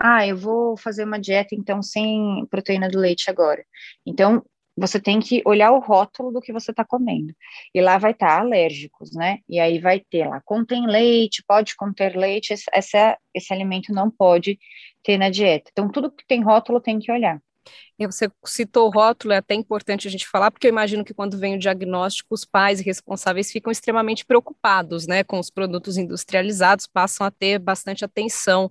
ah, 0.00 0.26
eu 0.26 0.36
vou 0.36 0.76
fazer 0.76 1.04
uma 1.04 1.18
dieta 1.18 1.54
então 1.54 1.80
sem 1.80 2.44
proteína 2.50 2.88
do 2.88 2.98
leite 2.98 3.30
agora. 3.30 3.64
Então, 4.04 4.44
você 4.76 5.00
tem 5.00 5.20
que 5.20 5.42
olhar 5.44 5.72
o 5.72 5.78
rótulo 5.78 6.32
do 6.32 6.40
que 6.40 6.52
você 6.52 6.70
está 6.70 6.84
comendo. 6.84 7.34
E 7.74 7.80
lá 7.80 7.98
vai 7.98 8.12
estar 8.12 8.28
tá 8.28 8.40
alérgicos, 8.40 9.14
né? 9.14 9.38
E 9.48 9.60
aí 9.60 9.78
vai 9.78 10.00
ter 10.00 10.26
lá, 10.26 10.40
contém 10.44 10.86
leite, 10.86 11.44
pode 11.46 11.76
conter 11.76 12.16
leite, 12.16 12.52
esse, 12.52 12.64
esse, 12.74 12.96
esse 13.34 13.52
alimento 13.52 13.92
não 13.92 14.10
pode 14.10 14.58
ter 15.02 15.18
na 15.18 15.30
dieta. 15.30 15.70
Então, 15.72 15.90
tudo 15.90 16.10
que 16.10 16.26
tem 16.26 16.42
rótulo 16.42 16.80
tem 16.80 16.98
que 16.98 17.12
olhar. 17.12 17.40
E 17.98 18.06
você 18.06 18.30
citou 18.44 18.88
o 18.88 18.90
rótulo, 18.90 19.32
é 19.32 19.38
até 19.38 19.54
importante 19.54 20.08
a 20.08 20.10
gente 20.10 20.26
falar, 20.28 20.50
porque 20.50 20.66
eu 20.66 20.70
imagino 20.70 21.04
que 21.04 21.14
quando 21.14 21.38
vem 21.38 21.54
o 21.56 21.58
diagnóstico, 21.58 22.34
os 22.34 22.44
pais 22.44 22.80
responsáveis 22.80 23.50
ficam 23.50 23.70
extremamente 23.70 24.24
preocupados, 24.24 25.06
né, 25.06 25.22
com 25.22 25.38
os 25.38 25.50
produtos 25.50 25.96
industrializados, 25.96 26.86
passam 26.86 27.26
a 27.26 27.30
ter 27.30 27.58
bastante 27.58 28.04
atenção 28.04 28.70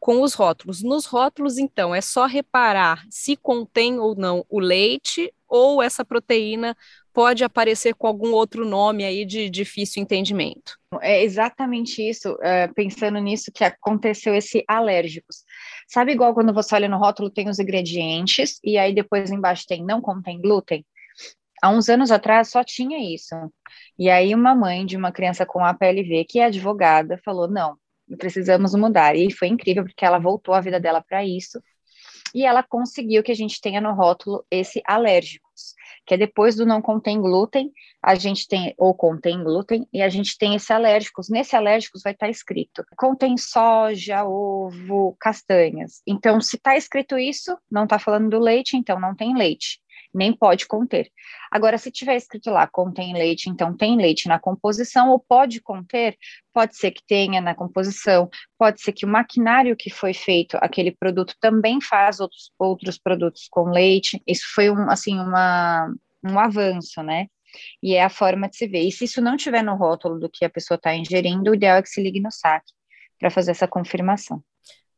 com 0.00 0.20
os 0.22 0.34
rótulos. 0.34 0.82
Nos 0.82 1.06
rótulos, 1.06 1.58
então, 1.58 1.94
é 1.94 2.00
só 2.00 2.26
reparar 2.26 3.04
se 3.08 3.36
contém 3.36 3.98
ou 4.00 4.16
não 4.16 4.44
o 4.48 4.58
leite 4.58 5.32
ou 5.48 5.82
essa 5.82 6.04
proteína 6.04 6.76
pode 7.12 7.44
aparecer 7.44 7.94
com 7.94 8.06
algum 8.06 8.32
outro 8.32 8.64
nome 8.64 9.04
aí 9.04 9.24
de 9.24 9.50
difícil 9.50 10.02
entendimento. 10.02 10.76
É 11.00 11.22
exatamente 11.22 12.02
isso, 12.06 12.36
é, 12.42 12.68
pensando 12.68 13.18
nisso 13.18 13.50
que 13.52 13.64
aconteceu 13.64 14.34
esse 14.34 14.64
alérgicos. 14.68 15.44
Sabe 15.88 16.12
igual 16.12 16.34
quando 16.34 16.52
você 16.52 16.74
olha 16.74 16.88
no 16.88 16.98
rótulo 16.98 17.30
tem 17.30 17.48
os 17.48 17.58
ingredientes 17.58 18.58
e 18.62 18.78
aí 18.78 18.94
depois 18.94 19.30
embaixo 19.30 19.64
tem 19.66 19.84
não 19.84 20.00
contém 20.00 20.40
glúten? 20.40 20.84
Há 21.62 21.70
uns 21.70 21.88
anos 21.88 22.10
atrás 22.10 22.50
só 22.50 22.64
tinha 22.64 22.98
isso. 23.14 23.34
E 23.98 24.10
aí 24.10 24.34
uma 24.34 24.54
mãe 24.54 24.84
de 24.84 24.96
uma 24.96 25.12
criança 25.12 25.46
com 25.46 25.64
APLV, 25.64 26.24
que 26.28 26.38
é 26.40 26.46
advogada, 26.46 27.18
falou: 27.24 27.48
"Não, 27.48 27.76
precisamos 28.18 28.74
mudar". 28.74 29.16
E 29.16 29.30
foi 29.32 29.48
incrível 29.48 29.84
porque 29.84 30.04
ela 30.04 30.18
voltou 30.18 30.54
a 30.54 30.60
vida 30.60 30.80
dela 30.80 31.02
para 31.02 31.24
isso. 31.24 31.60
E 32.34 32.44
ela 32.44 32.62
conseguiu 32.62 33.22
que 33.22 33.32
a 33.32 33.34
gente 33.34 33.60
tenha 33.60 33.80
no 33.80 33.92
rótulo 33.92 34.44
esse 34.50 34.82
alérgicos, 34.86 35.74
que 36.06 36.14
é 36.14 36.16
depois 36.16 36.56
do 36.56 36.66
não 36.66 36.80
contém 36.80 37.20
glúten, 37.20 37.70
a 38.02 38.14
gente 38.14 38.48
tem, 38.48 38.74
ou 38.76 38.94
contém 38.94 39.42
glúten, 39.42 39.86
e 39.92 40.02
a 40.02 40.08
gente 40.08 40.36
tem 40.38 40.54
esse 40.54 40.72
alérgicos. 40.72 41.28
Nesse 41.28 41.54
alérgicos 41.54 42.02
vai 42.02 42.12
estar 42.12 42.28
escrito, 42.28 42.84
contém 42.96 43.36
soja, 43.36 44.24
ovo, 44.24 45.16
castanhas. 45.20 46.02
Então, 46.06 46.40
se 46.40 46.56
está 46.56 46.76
escrito 46.76 47.18
isso, 47.18 47.56
não 47.70 47.84
está 47.84 47.98
falando 47.98 48.30
do 48.30 48.38
leite, 48.38 48.76
então 48.76 48.98
não 48.98 49.14
tem 49.14 49.36
leite 49.36 49.81
nem 50.14 50.32
pode 50.32 50.66
conter. 50.66 51.10
Agora, 51.50 51.78
se 51.78 51.90
tiver 51.90 52.16
escrito 52.16 52.50
lá 52.50 52.66
contém 52.66 53.14
leite, 53.14 53.48
então 53.48 53.76
tem 53.76 53.96
leite 53.96 54.28
na 54.28 54.38
composição, 54.38 55.10
ou 55.10 55.18
pode 55.18 55.60
conter, 55.60 56.16
pode 56.52 56.76
ser 56.76 56.90
que 56.90 57.02
tenha 57.06 57.40
na 57.40 57.54
composição, 57.54 58.28
pode 58.58 58.80
ser 58.82 58.92
que 58.92 59.06
o 59.06 59.08
maquinário 59.08 59.76
que 59.76 59.90
foi 59.90 60.12
feito, 60.12 60.58
aquele 60.60 60.92
produto 60.92 61.34
também 61.40 61.80
faz 61.80 62.20
outros, 62.20 62.52
outros 62.58 62.98
produtos 62.98 63.46
com 63.50 63.70
leite. 63.70 64.22
Isso 64.26 64.44
foi 64.54 64.70
um, 64.70 64.90
assim, 64.90 65.18
uma, 65.18 65.92
um 66.24 66.38
avanço, 66.38 67.02
né? 67.02 67.26
E 67.82 67.94
é 67.94 68.02
a 68.02 68.08
forma 68.08 68.48
de 68.48 68.56
se 68.56 68.66
ver. 68.66 68.82
E 68.82 68.92
se 68.92 69.04
isso 69.04 69.20
não 69.20 69.36
tiver 69.36 69.62
no 69.62 69.76
rótulo 69.76 70.18
do 70.18 70.30
que 70.30 70.44
a 70.44 70.50
pessoa 70.50 70.76
está 70.76 70.94
ingerindo, 70.94 71.50
o 71.50 71.54
ideal 71.54 71.78
é 71.78 71.82
que 71.82 71.88
se 71.88 72.02
ligue 72.02 72.20
no 72.20 72.30
saque 72.30 72.72
para 73.18 73.30
fazer 73.30 73.52
essa 73.52 73.68
confirmação. 73.68 74.42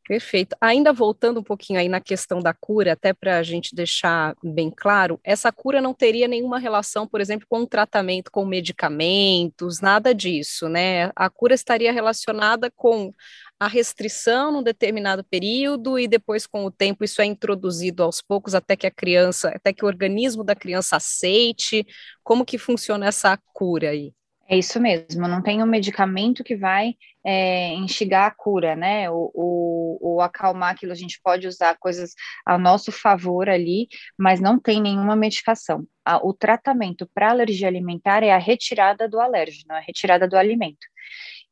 Perfeito. 0.07 0.55
Ainda 0.61 0.93
voltando 0.93 1.40
um 1.40 1.43
pouquinho 1.43 1.81
aí 1.81 1.88
na 1.88 1.99
questão 1.99 2.38
da 2.38 2.53
cura, 2.53 2.93
até 2.93 3.14
para 3.14 3.38
a 3.38 3.43
gente 3.43 3.75
deixar 3.75 4.35
bem 4.45 4.71
claro, 4.71 5.19
essa 5.25 5.51
cura 5.51 5.81
não 5.81 5.95
teria 5.95 6.29
nenhuma 6.29 6.59
relação, 6.59 7.09
por 7.09 7.23
exemplo, 7.23 7.47
com 7.49 7.61
o 7.62 7.67
tratamento 7.67 8.31
com 8.31 8.45
medicamentos, 8.45 9.81
nada 9.81 10.14
disso, 10.14 10.69
né? 10.69 11.11
A 11.17 11.31
cura 11.31 11.55
estaria 11.55 11.90
relacionada 11.90 12.71
com 12.77 13.14
a 13.59 13.67
restrição 13.67 14.53
num 14.53 14.62
determinado 14.62 15.25
período 15.25 15.99
e 15.99 16.07
depois, 16.07 16.47
com 16.47 16.67
o 16.67 16.71
tempo, 16.71 17.03
isso 17.03 17.23
é 17.23 17.25
introduzido 17.25 18.03
aos 18.03 18.21
poucos 18.21 18.55
até 18.55 18.77
que 18.77 18.87
a 18.87 18.90
criança, 18.90 19.49
até 19.55 19.73
que 19.73 19.85
o 19.87 19.88
organismo 19.88 20.45
da 20.45 20.55
criança 20.55 20.97
aceite. 20.97 21.87
Como 22.23 22.45
que 22.45 22.59
funciona 22.59 23.07
essa 23.07 23.38
cura 23.55 23.88
aí? 23.90 24.12
É 24.55 24.57
isso 24.57 24.79
mesmo, 24.79 25.27
não 25.27 25.43
tem 25.43 25.64
um 25.64 25.67
medicamento 25.67 26.45
que 26.45 26.55
vai 26.55 26.95
é, 27.27 27.75
a 28.14 28.31
cura, 28.31 28.77
né? 28.77 29.11
O, 29.11 29.29
o, 29.35 30.14
o, 30.14 30.21
acalmar 30.21 30.71
aquilo, 30.71 30.93
a 30.93 30.95
gente 30.95 31.21
pode 31.21 31.49
usar 31.49 31.77
coisas 31.77 32.12
a 32.47 32.57
nosso 32.57 32.93
favor 32.93 33.49
ali, 33.49 33.88
mas 34.17 34.40
não 34.40 34.57
tem 34.57 34.81
nenhuma 34.81 35.17
medicação. 35.17 35.85
o 36.23 36.33
tratamento 36.33 37.11
para 37.12 37.31
alergia 37.31 37.67
alimentar 37.67 38.23
é 38.23 38.31
a 38.31 38.38
retirada 38.38 39.09
do 39.09 39.19
alérgeno, 39.19 39.75
a 39.75 39.81
retirada 39.81 40.29
do 40.29 40.37
alimento. 40.37 40.87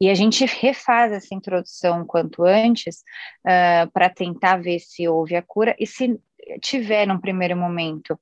E 0.00 0.08
a 0.08 0.14
gente 0.14 0.44
refaz 0.44 1.10
essa 1.10 1.34
introdução 1.34 2.06
quanto 2.06 2.44
antes 2.44 3.02
uh, 3.44 3.90
para 3.92 4.08
tentar 4.10 4.58
ver 4.58 4.78
se 4.78 5.08
houve 5.08 5.34
a 5.34 5.42
cura 5.42 5.74
e 5.76 5.88
se 5.88 6.20
tiver 6.60 7.06
num 7.06 7.20
primeiro 7.20 7.56
momento 7.56 8.18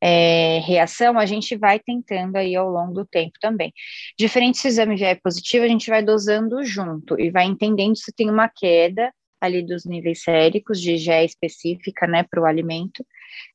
é, 0.00 0.60
reação, 0.60 1.18
a 1.18 1.26
gente 1.26 1.56
vai 1.56 1.78
tentando 1.78 2.36
aí 2.36 2.56
ao 2.56 2.68
longo 2.70 2.92
do 2.92 3.06
tempo 3.06 3.32
também. 3.40 3.72
Diferente 4.18 4.58
se 4.58 4.66
o 4.66 4.70
exame 4.70 4.96
vier 4.96 5.20
positivo, 5.22 5.64
a 5.64 5.68
gente 5.68 5.90
vai 5.90 6.02
dosando 6.02 6.64
junto 6.64 7.20
e 7.20 7.30
vai 7.30 7.44
entendendo 7.44 7.96
se 7.96 8.12
tem 8.12 8.30
uma 8.30 8.48
queda 8.48 9.12
ali 9.40 9.62
dos 9.62 9.84
níveis 9.84 10.22
séricos 10.22 10.80
de 10.80 10.92
IgE 10.92 11.24
específica, 11.24 12.06
né, 12.06 12.22
para 12.22 12.42
o 12.42 12.44
alimento, 12.44 13.04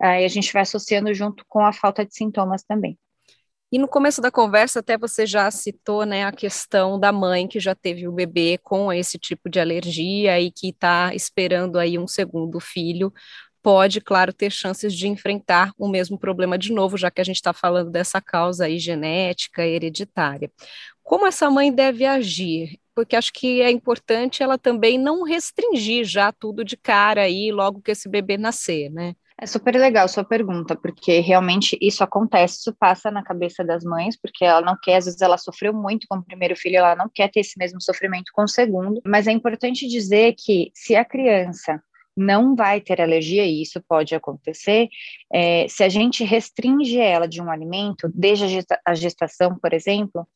aí 0.02 0.26
a 0.26 0.28
gente 0.28 0.52
vai 0.52 0.64
associando 0.64 1.14
junto 1.14 1.46
com 1.48 1.64
a 1.64 1.72
falta 1.72 2.06
de 2.06 2.16
sintomas 2.16 2.64
também. 2.64 2.98
E 3.72 3.78
no 3.78 3.88
começo 3.88 4.22
da 4.22 4.32
conversa, 4.32 4.80
até 4.80 4.98
você 4.98 5.26
já 5.26 5.50
citou 5.52 6.06
né, 6.06 6.24
a 6.24 6.32
questão 6.32 7.00
da 7.00 7.12
mãe 7.12 7.48
que 7.48 7.60
já 7.60 7.76
teve 7.76 8.08
o 8.08 8.12
bebê 8.12 8.58
com 8.64 8.94
esse 8.94 9.18
tipo 9.18 9.50
de 9.50 9.60
alergia 9.60 10.40
e 10.40 10.52
que 10.52 10.70
está 10.70 11.14
esperando 11.14 11.78
aí 11.78 11.98
um 12.00 12.08
segundo 12.08 12.60
filho 12.60 13.12
pode, 13.66 14.00
claro, 14.00 14.32
ter 14.32 14.52
chances 14.52 14.94
de 14.94 15.08
enfrentar 15.08 15.74
o 15.76 15.88
mesmo 15.88 16.20
problema 16.20 16.56
de 16.56 16.72
novo, 16.72 17.00
já 17.00 17.10
que 17.10 17.20
a 17.20 17.24
gente 17.24 17.38
está 17.38 17.52
falando 17.52 17.90
dessa 17.90 18.22
causa 18.22 18.66
aí 18.66 18.78
genética, 18.78 19.66
hereditária. 19.66 20.52
Como 21.02 21.26
essa 21.26 21.50
mãe 21.50 21.74
deve 21.74 22.06
agir? 22.06 22.80
Porque 22.94 23.16
acho 23.16 23.34
que 23.34 23.64
é 23.64 23.72
importante 23.72 24.44
ela 24.44 24.60
também 24.60 25.00
não 25.00 25.24
restringir 25.24 26.06
já 26.06 26.32
tudo 26.32 26.64
de 26.64 26.78
cara 26.78 27.22
aí 27.22 27.52
logo 27.52 27.82
que 27.82 27.90
esse 27.90 28.08
bebê 28.08 28.38
nascer, 28.38 28.92
né? 28.92 29.16
É 29.42 29.48
super 29.48 29.76
legal 29.76 30.08
sua 30.08 30.24
pergunta, 30.24 30.76
porque 30.76 31.20
realmente 31.20 31.76
isso 31.82 32.04
acontece, 32.04 32.60
isso 32.60 32.76
passa 32.80 33.10
na 33.10 33.24
cabeça 33.24 33.64
das 33.64 33.84
mães, 33.84 34.16
porque 34.16 34.46
ela 34.46 34.62
não 34.62 34.78
quer, 34.80 34.98
às 34.98 35.06
vezes 35.06 35.22
ela 35.22 35.40
sofreu 35.40 35.74
muito 35.74 36.06
com 36.08 36.18
o 36.20 36.24
primeiro 36.24 36.56
filho, 36.56 36.78
ela 36.78 36.96
não 36.96 37.10
quer 37.12 37.32
ter 37.32 37.40
esse 37.40 37.58
mesmo 37.58 37.82
sofrimento 37.82 38.32
com 38.32 38.44
o 38.44 38.48
segundo, 38.48 39.02
mas 39.04 39.26
é 39.26 39.32
importante 39.32 39.88
dizer 39.88 40.36
que 40.38 40.72
se 40.76 40.96
a 40.96 41.04
criança 41.04 41.82
não 42.16 42.56
vai 42.56 42.80
ter 42.80 43.02
alergia, 43.02 43.46
e 43.46 43.62
isso 43.62 43.82
pode 43.88 44.16
acontecer, 44.16 44.88
é, 45.34 45.68
se 45.68 45.84
a 45.84 45.90
gente 45.90 46.24
restringe 46.24 46.98
ela 46.98 47.28
de 47.28 47.42
um 47.42 47.52
alimento, 47.52 48.10
desde 48.14 48.66
a 48.86 48.94
gestação, 48.94 49.58
por 49.60 49.74
exemplo, 49.74 50.28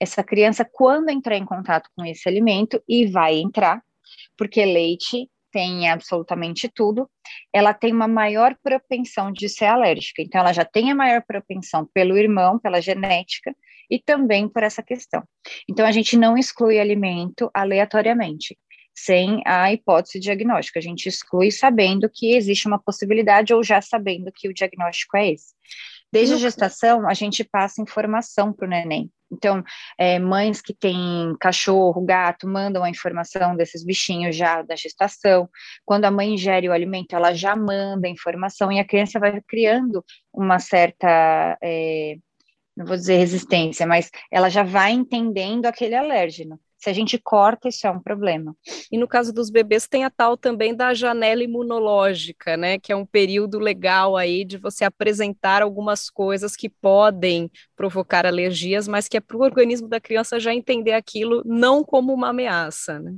essa 0.00 0.22
criança, 0.22 0.64
quando 0.64 1.10
entrar 1.10 1.36
em 1.36 1.44
contato 1.44 1.90
com 1.96 2.04
esse 2.04 2.28
alimento, 2.28 2.82
e 2.88 3.06
vai 3.06 3.36
entrar, 3.38 3.82
porque 4.36 4.64
leite 4.64 5.28
tem 5.50 5.88
absolutamente 5.88 6.68
tudo, 6.68 7.08
ela 7.52 7.72
tem 7.72 7.92
uma 7.92 8.06
maior 8.06 8.54
propensão 8.62 9.32
de 9.32 9.48
ser 9.48 9.64
alérgica. 9.64 10.22
Então, 10.22 10.40
ela 10.40 10.52
já 10.52 10.64
tem 10.64 10.90
a 10.90 10.94
maior 10.94 11.22
propensão 11.26 11.88
pelo 11.92 12.16
irmão, 12.16 12.58
pela 12.58 12.80
genética, 12.80 13.54
e 13.90 13.98
também 13.98 14.48
por 14.48 14.62
essa 14.62 14.82
questão. 14.82 15.22
Então, 15.68 15.86
a 15.86 15.90
gente 15.90 16.16
não 16.16 16.36
exclui 16.36 16.78
alimento 16.78 17.50
aleatoriamente 17.54 18.56
sem 19.04 19.42
a 19.46 19.72
hipótese 19.72 20.18
diagnóstica. 20.18 20.78
A 20.78 20.82
gente 20.82 21.08
exclui 21.08 21.50
sabendo 21.50 22.08
que 22.08 22.34
existe 22.34 22.66
uma 22.66 22.78
possibilidade 22.78 23.54
ou 23.54 23.62
já 23.62 23.80
sabendo 23.80 24.32
que 24.34 24.48
o 24.48 24.54
diagnóstico 24.54 25.16
é 25.16 25.32
esse. 25.32 25.54
Desde 26.12 26.34
a 26.34 26.38
gestação, 26.38 27.06
a 27.08 27.14
gente 27.14 27.44
passa 27.44 27.82
informação 27.82 28.52
para 28.52 28.66
o 28.66 28.68
neném. 28.68 29.10
Então, 29.30 29.62
é, 29.98 30.18
mães 30.18 30.62
que 30.62 30.72
têm 30.72 31.36
cachorro, 31.38 32.00
gato, 32.02 32.48
mandam 32.48 32.82
a 32.82 32.88
informação 32.88 33.54
desses 33.54 33.84
bichinhos 33.84 34.34
já 34.34 34.62
da 34.62 34.74
gestação. 34.74 35.48
Quando 35.84 36.06
a 36.06 36.10
mãe 36.10 36.32
ingere 36.32 36.68
o 36.68 36.72
alimento, 36.72 37.14
ela 37.14 37.34
já 37.34 37.54
manda 37.54 38.08
a 38.08 38.10
informação 38.10 38.72
e 38.72 38.78
a 38.80 38.86
criança 38.86 39.20
vai 39.20 39.38
criando 39.42 40.02
uma 40.32 40.58
certa, 40.58 41.58
é, 41.62 42.16
não 42.74 42.86
vou 42.86 42.96
dizer 42.96 43.16
resistência, 43.18 43.86
mas 43.86 44.10
ela 44.32 44.48
já 44.48 44.62
vai 44.62 44.92
entendendo 44.92 45.66
aquele 45.66 45.94
alérgeno. 45.94 46.58
Se 46.78 46.88
a 46.88 46.92
gente 46.92 47.18
corta, 47.18 47.68
isso 47.68 47.86
é 47.86 47.90
um 47.90 48.00
problema. 48.00 48.56
E 48.90 48.96
no 48.96 49.08
caso 49.08 49.32
dos 49.32 49.50
bebês, 49.50 49.88
tem 49.88 50.04
a 50.04 50.10
tal 50.10 50.36
também 50.36 50.74
da 50.74 50.94
janela 50.94 51.42
imunológica, 51.42 52.56
né? 52.56 52.78
Que 52.78 52.92
é 52.92 52.96
um 52.96 53.04
período 53.04 53.58
legal 53.58 54.16
aí 54.16 54.44
de 54.44 54.56
você 54.58 54.84
apresentar 54.84 55.60
algumas 55.60 56.08
coisas 56.08 56.54
que 56.54 56.68
podem 56.68 57.50
provocar 57.76 58.24
alergias, 58.24 58.86
mas 58.86 59.08
que 59.08 59.16
é 59.16 59.20
para 59.20 59.36
o 59.36 59.42
organismo 59.42 59.88
da 59.88 60.00
criança 60.00 60.38
já 60.38 60.54
entender 60.54 60.92
aquilo 60.92 61.42
não 61.44 61.82
como 61.84 62.14
uma 62.14 62.28
ameaça, 62.28 63.00
né? 63.00 63.16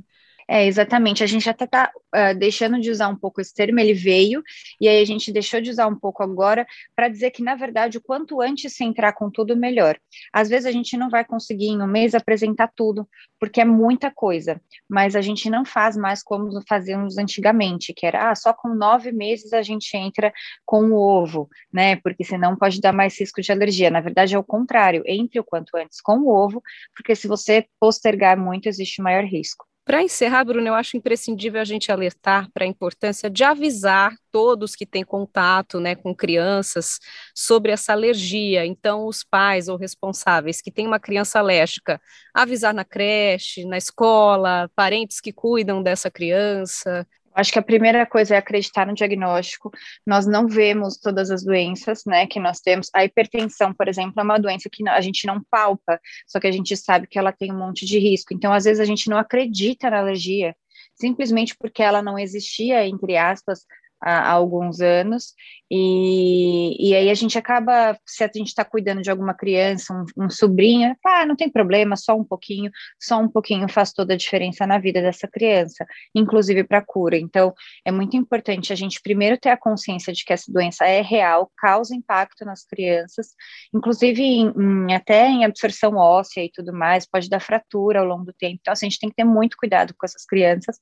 É, 0.53 0.65
exatamente. 0.65 1.23
A 1.23 1.27
gente 1.27 1.49
até 1.49 1.63
está 1.63 1.89
uh, 1.95 2.09
ah, 2.11 2.33
deixando 2.33 2.77
de 2.77 2.91
usar 2.91 3.07
um 3.07 3.15
pouco 3.15 3.39
esse 3.39 3.53
termo, 3.53 3.79
ele 3.79 3.93
veio, 3.93 4.43
e 4.81 4.87
aí 4.89 5.01
a 5.01 5.05
gente 5.05 5.31
deixou 5.31 5.61
de 5.61 5.69
usar 5.69 5.87
um 5.87 5.95
pouco 5.95 6.21
agora 6.21 6.67
para 6.93 7.07
dizer 7.07 7.31
que, 7.31 7.41
na 7.41 7.55
verdade, 7.55 7.97
o 7.97 8.01
quanto 8.01 8.41
antes 8.41 8.73
se 8.73 8.83
entrar 8.83 9.13
com 9.13 9.31
tudo, 9.31 9.55
melhor. 9.55 9.97
Às 10.33 10.49
vezes 10.49 10.65
a 10.65 10.71
gente 10.71 10.97
não 10.97 11.09
vai 11.09 11.23
conseguir 11.23 11.67
em 11.67 11.81
um 11.81 11.87
mês 11.87 12.13
apresentar 12.13 12.69
tudo, 12.75 13.07
porque 13.39 13.61
é 13.61 13.65
muita 13.65 14.11
coisa, 14.11 14.61
mas 14.89 15.15
a 15.15 15.21
gente 15.21 15.49
não 15.49 15.63
faz 15.63 15.95
mais 15.95 16.21
como 16.21 16.61
fazíamos 16.67 17.17
antigamente, 17.17 17.93
que 17.93 18.05
era 18.05 18.29
ah, 18.29 18.35
só 18.35 18.51
com 18.51 18.75
nove 18.75 19.13
meses 19.13 19.53
a 19.53 19.61
gente 19.61 19.95
entra 19.95 20.33
com 20.65 20.91
o 20.91 20.97
ovo, 20.97 21.49
né? 21.71 21.95
Porque 21.95 22.25
senão 22.25 22.57
pode 22.57 22.81
dar 22.81 22.91
mais 22.91 23.17
risco 23.17 23.41
de 23.41 23.53
alergia. 23.53 23.89
Na 23.89 24.01
verdade, 24.01 24.35
é 24.35 24.37
o 24.37 24.43
contrário, 24.43 25.01
entre 25.05 25.39
o 25.39 25.45
quanto 25.45 25.77
antes 25.77 26.01
com 26.01 26.17
o 26.19 26.27
ovo, 26.27 26.61
porque 26.93 27.15
se 27.15 27.25
você 27.25 27.65
postergar 27.79 28.37
muito, 28.37 28.67
existe 28.67 29.01
maior 29.01 29.23
risco. 29.23 29.70
Para 29.83 30.03
encerrar, 30.03 30.45
Bruno, 30.45 30.67
eu 30.67 30.75
acho 30.75 30.95
imprescindível 30.95 31.59
a 31.59 31.65
gente 31.65 31.91
alertar 31.91 32.49
para 32.53 32.63
a 32.63 32.67
importância 32.67 33.29
de 33.29 33.43
avisar 33.43 34.13
todos 34.31 34.75
que 34.75 34.85
têm 34.85 35.03
contato 35.03 35.79
né, 35.79 35.95
com 35.95 36.15
crianças 36.15 36.99
sobre 37.35 37.71
essa 37.71 37.91
alergia. 37.91 38.63
Então, 38.65 39.07
os 39.07 39.23
pais 39.23 39.67
ou 39.67 39.77
responsáveis 39.77 40.61
que 40.61 40.71
têm 40.71 40.85
uma 40.85 40.99
criança 40.99 41.39
alérgica, 41.39 41.99
avisar 42.33 42.73
na 42.75 42.85
creche, 42.85 43.65
na 43.65 43.77
escola, 43.77 44.69
parentes 44.75 45.19
que 45.19 45.33
cuidam 45.33 45.81
dessa 45.81 46.11
criança, 46.11 47.05
Acho 47.33 47.51
que 47.51 47.59
a 47.59 47.63
primeira 47.63 48.05
coisa 48.05 48.35
é 48.35 48.37
acreditar 48.37 48.85
no 48.85 48.93
diagnóstico. 48.93 49.71
Nós 50.05 50.25
não 50.25 50.47
vemos 50.47 50.97
todas 50.97 51.31
as 51.31 51.43
doenças, 51.43 52.03
né, 52.05 52.27
que 52.27 52.39
nós 52.39 52.59
temos. 52.59 52.89
A 52.93 53.05
hipertensão, 53.05 53.73
por 53.73 53.87
exemplo, 53.87 54.13
é 54.17 54.23
uma 54.23 54.37
doença 54.37 54.69
que 54.69 54.87
a 54.87 55.01
gente 55.01 55.25
não 55.25 55.41
palpa, 55.49 55.99
só 56.27 56.39
que 56.39 56.47
a 56.47 56.51
gente 56.51 56.75
sabe 56.75 57.07
que 57.07 57.17
ela 57.17 57.31
tem 57.31 57.51
um 57.51 57.57
monte 57.57 57.85
de 57.85 57.97
risco. 57.99 58.33
Então, 58.33 58.51
às 58.51 58.65
vezes 58.65 58.79
a 58.79 58.85
gente 58.85 59.09
não 59.09 59.17
acredita 59.17 59.89
na 59.89 59.99
alergia, 59.99 60.55
simplesmente 60.95 61.55
porque 61.57 61.81
ela 61.81 62.01
não 62.01 62.19
existia, 62.19 62.85
entre 62.85 63.17
aspas, 63.17 63.65
há, 64.01 64.29
há 64.29 64.31
alguns 64.31 64.81
anos, 64.81 65.33
e, 65.73 66.89
e 66.89 66.93
aí 66.93 67.09
a 67.09 67.13
gente 67.13 67.37
acaba, 67.37 67.97
se 68.05 68.25
a 68.25 68.29
gente 68.33 68.47
está 68.47 68.65
cuidando 68.65 69.01
de 69.01 69.09
alguma 69.09 69.33
criança, 69.33 69.93
um, 69.93 70.25
um 70.25 70.29
sobrinho, 70.29 70.93
ah, 71.05 71.25
não 71.25 71.33
tem 71.33 71.49
problema, 71.49 71.95
só 71.95 72.13
um 72.13 72.25
pouquinho, 72.25 72.69
só 72.99 73.17
um 73.17 73.29
pouquinho 73.29 73.69
faz 73.69 73.93
toda 73.93 74.13
a 74.13 74.17
diferença 74.17 74.67
na 74.67 74.77
vida 74.77 75.01
dessa 75.01 75.29
criança, 75.29 75.85
inclusive 76.13 76.65
para 76.65 76.81
cura. 76.81 77.17
Então, 77.17 77.53
é 77.85 77.91
muito 77.91 78.17
importante 78.17 78.73
a 78.73 78.75
gente 78.75 78.99
primeiro 79.01 79.37
ter 79.37 79.47
a 79.47 79.55
consciência 79.55 80.11
de 80.11 80.25
que 80.25 80.33
essa 80.33 80.51
doença 80.51 80.85
é 80.85 81.01
real, 81.01 81.49
causa 81.57 81.95
impacto 81.95 82.43
nas 82.43 82.65
crianças, 82.65 83.27
inclusive 83.73 84.21
em, 84.21 84.47
em, 84.49 84.93
até 84.93 85.29
em 85.29 85.45
absorção 85.45 85.95
óssea 85.95 86.43
e 86.43 86.51
tudo 86.51 86.73
mais, 86.73 87.07
pode 87.07 87.29
dar 87.29 87.39
fratura 87.39 88.01
ao 88.01 88.05
longo 88.05 88.25
do 88.25 88.33
tempo. 88.33 88.57
Então, 88.59 88.73
assim, 88.73 88.87
a 88.87 88.89
gente 88.89 88.99
tem 88.99 89.09
que 89.09 89.15
ter 89.15 89.23
muito 89.23 89.55
cuidado 89.55 89.93
com 89.97 90.05
essas 90.05 90.25
crianças, 90.25 90.77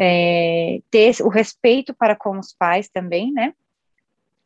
é, 0.00 0.80
ter 0.90 1.14
o 1.22 1.28
respeito 1.28 1.94
para 1.94 2.16
com 2.16 2.36
os 2.36 2.52
pais 2.58 2.88
também, 2.88 3.32
né? 3.32 3.52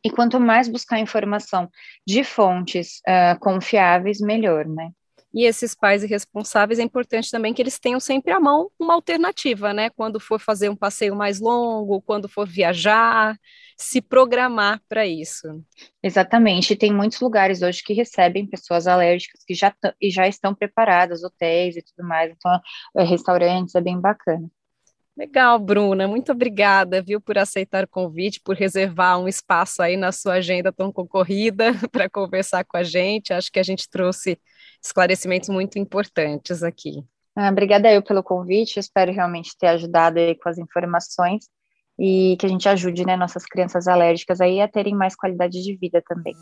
E 0.05 0.11
quanto 0.11 0.38
mais 0.38 0.68
buscar 0.68 0.99
informação 1.01 1.68
de 2.07 2.23
fontes 2.23 3.01
uh, 3.09 3.38
confiáveis, 3.40 4.21
melhor, 4.21 4.66
né? 4.66 4.90
E 5.33 5.44
esses 5.44 5.75
pais 5.75 6.03
irresponsáveis 6.03 6.79
é 6.79 6.83
importante 6.83 7.31
também 7.31 7.53
que 7.53 7.61
eles 7.61 7.79
tenham 7.79 8.01
sempre 8.01 8.33
à 8.33 8.40
mão 8.40 8.71
uma 8.79 8.94
alternativa, 8.94 9.75
né? 9.75 9.90
Quando 9.90 10.18
for 10.18 10.40
fazer 10.40 10.71
um 10.71 10.77
passeio 10.77 11.14
mais 11.14 11.38
longo, 11.38 12.01
quando 12.01 12.29
for 12.29 12.49
viajar, 12.49 13.37
se 13.77 14.01
programar 14.01 14.81
para 14.88 15.07
isso. 15.07 15.62
Exatamente. 16.03 16.75
Tem 16.75 16.92
muitos 16.92 17.21
lugares 17.21 17.61
hoje 17.61 17.83
que 17.85 17.92
recebem 17.92 18.47
pessoas 18.47 18.87
alérgicas 18.87 19.44
que 19.47 19.55
já, 19.55 19.75
e 20.01 20.11
já 20.11 20.27
estão 20.27 20.55
preparadas, 20.55 21.23
hotéis 21.23 21.77
e 21.77 21.83
tudo 21.83 22.07
mais. 22.09 22.33
Então, 22.33 22.61
é, 22.97 23.05
restaurantes 23.05 23.75
é 23.75 23.81
bem 23.81 24.01
bacana. 24.01 24.49
Legal, 25.18 25.59
Bruna, 25.59 26.07
muito 26.07 26.31
obrigada, 26.31 27.02
viu, 27.02 27.20
por 27.20 27.37
aceitar 27.37 27.83
o 27.83 27.88
convite, 27.88 28.40
por 28.40 28.54
reservar 28.54 29.18
um 29.18 29.26
espaço 29.26 29.83
aí 29.83 29.96
na 29.96 30.12
sua 30.12 30.35
agenda 30.35 30.72
tão 30.72 30.92
concorrida 30.92 31.72
para 31.90 32.09
conversar 32.09 32.64
com 32.64 32.76
a 32.76 32.85
gente. 32.85 33.33
Acho 33.33 33.50
que 33.50 33.59
a 33.59 33.62
gente 33.64 33.90
trouxe 33.90 34.38
esclarecimentos 34.81 35.48
muito 35.48 35.76
importantes 35.76 36.62
aqui. 36.62 37.02
Ah, 37.35 37.50
obrigada 37.50 37.92
eu 37.92 38.00
pelo 38.00 38.22
convite, 38.22 38.78
espero 38.78 39.12
realmente 39.12 39.59
ter 39.59 39.66
ajudado 39.66 40.20
aí 40.20 40.37
com 40.37 40.48
as 40.48 40.57
informações 40.57 41.46
e 41.98 42.37
que 42.38 42.46
a 42.46 42.48
gente 42.48 42.68
ajude, 42.68 43.04
né, 43.04 43.16
nossas 43.16 43.44
crianças 43.44 43.88
alérgicas 43.88 44.40
aí 44.40 44.61
a 44.61 44.68
terem 44.68 44.94
mais 44.94 45.16
qualidade 45.16 45.61
de 45.61 45.76
vida 45.76 46.00
também. 46.07 46.37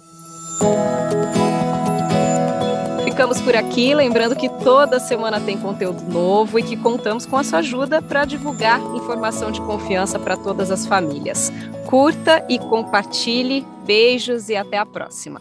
Ficamos 3.17 3.41
por 3.41 3.57
aqui, 3.57 3.95
lembrando 3.95 4.37
que 4.37 4.47
toda 4.47 5.01
semana 5.01 5.41
tem 5.41 5.57
conteúdo 5.57 6.03
novo 6.03 6.59
e 6.59 6.63
que 6.63 6.77
contamos 6.77 7.25
com 7.25 7.39
a 7.39 7.43
sua 7.43 7.61
ajuda 7.61 8.03
para 8.03 8.27
divulgar 8.27 8.79
informação 8.95 9.51
de 9.51 9.59
confiança 9.63 10.19
para 10.19 10.37
todas 10.37 10.71
as 10.71 10.85
famílias. 10.85 11.51
Curta 11.87 12.45
e 12.47 12.59
compartilhe. 12.59 13.67
Beijos 13.87 14.51
e 14.51 14.55
até 14.55 14.77
a 14.77 14.85
próxima. 14.85 15.41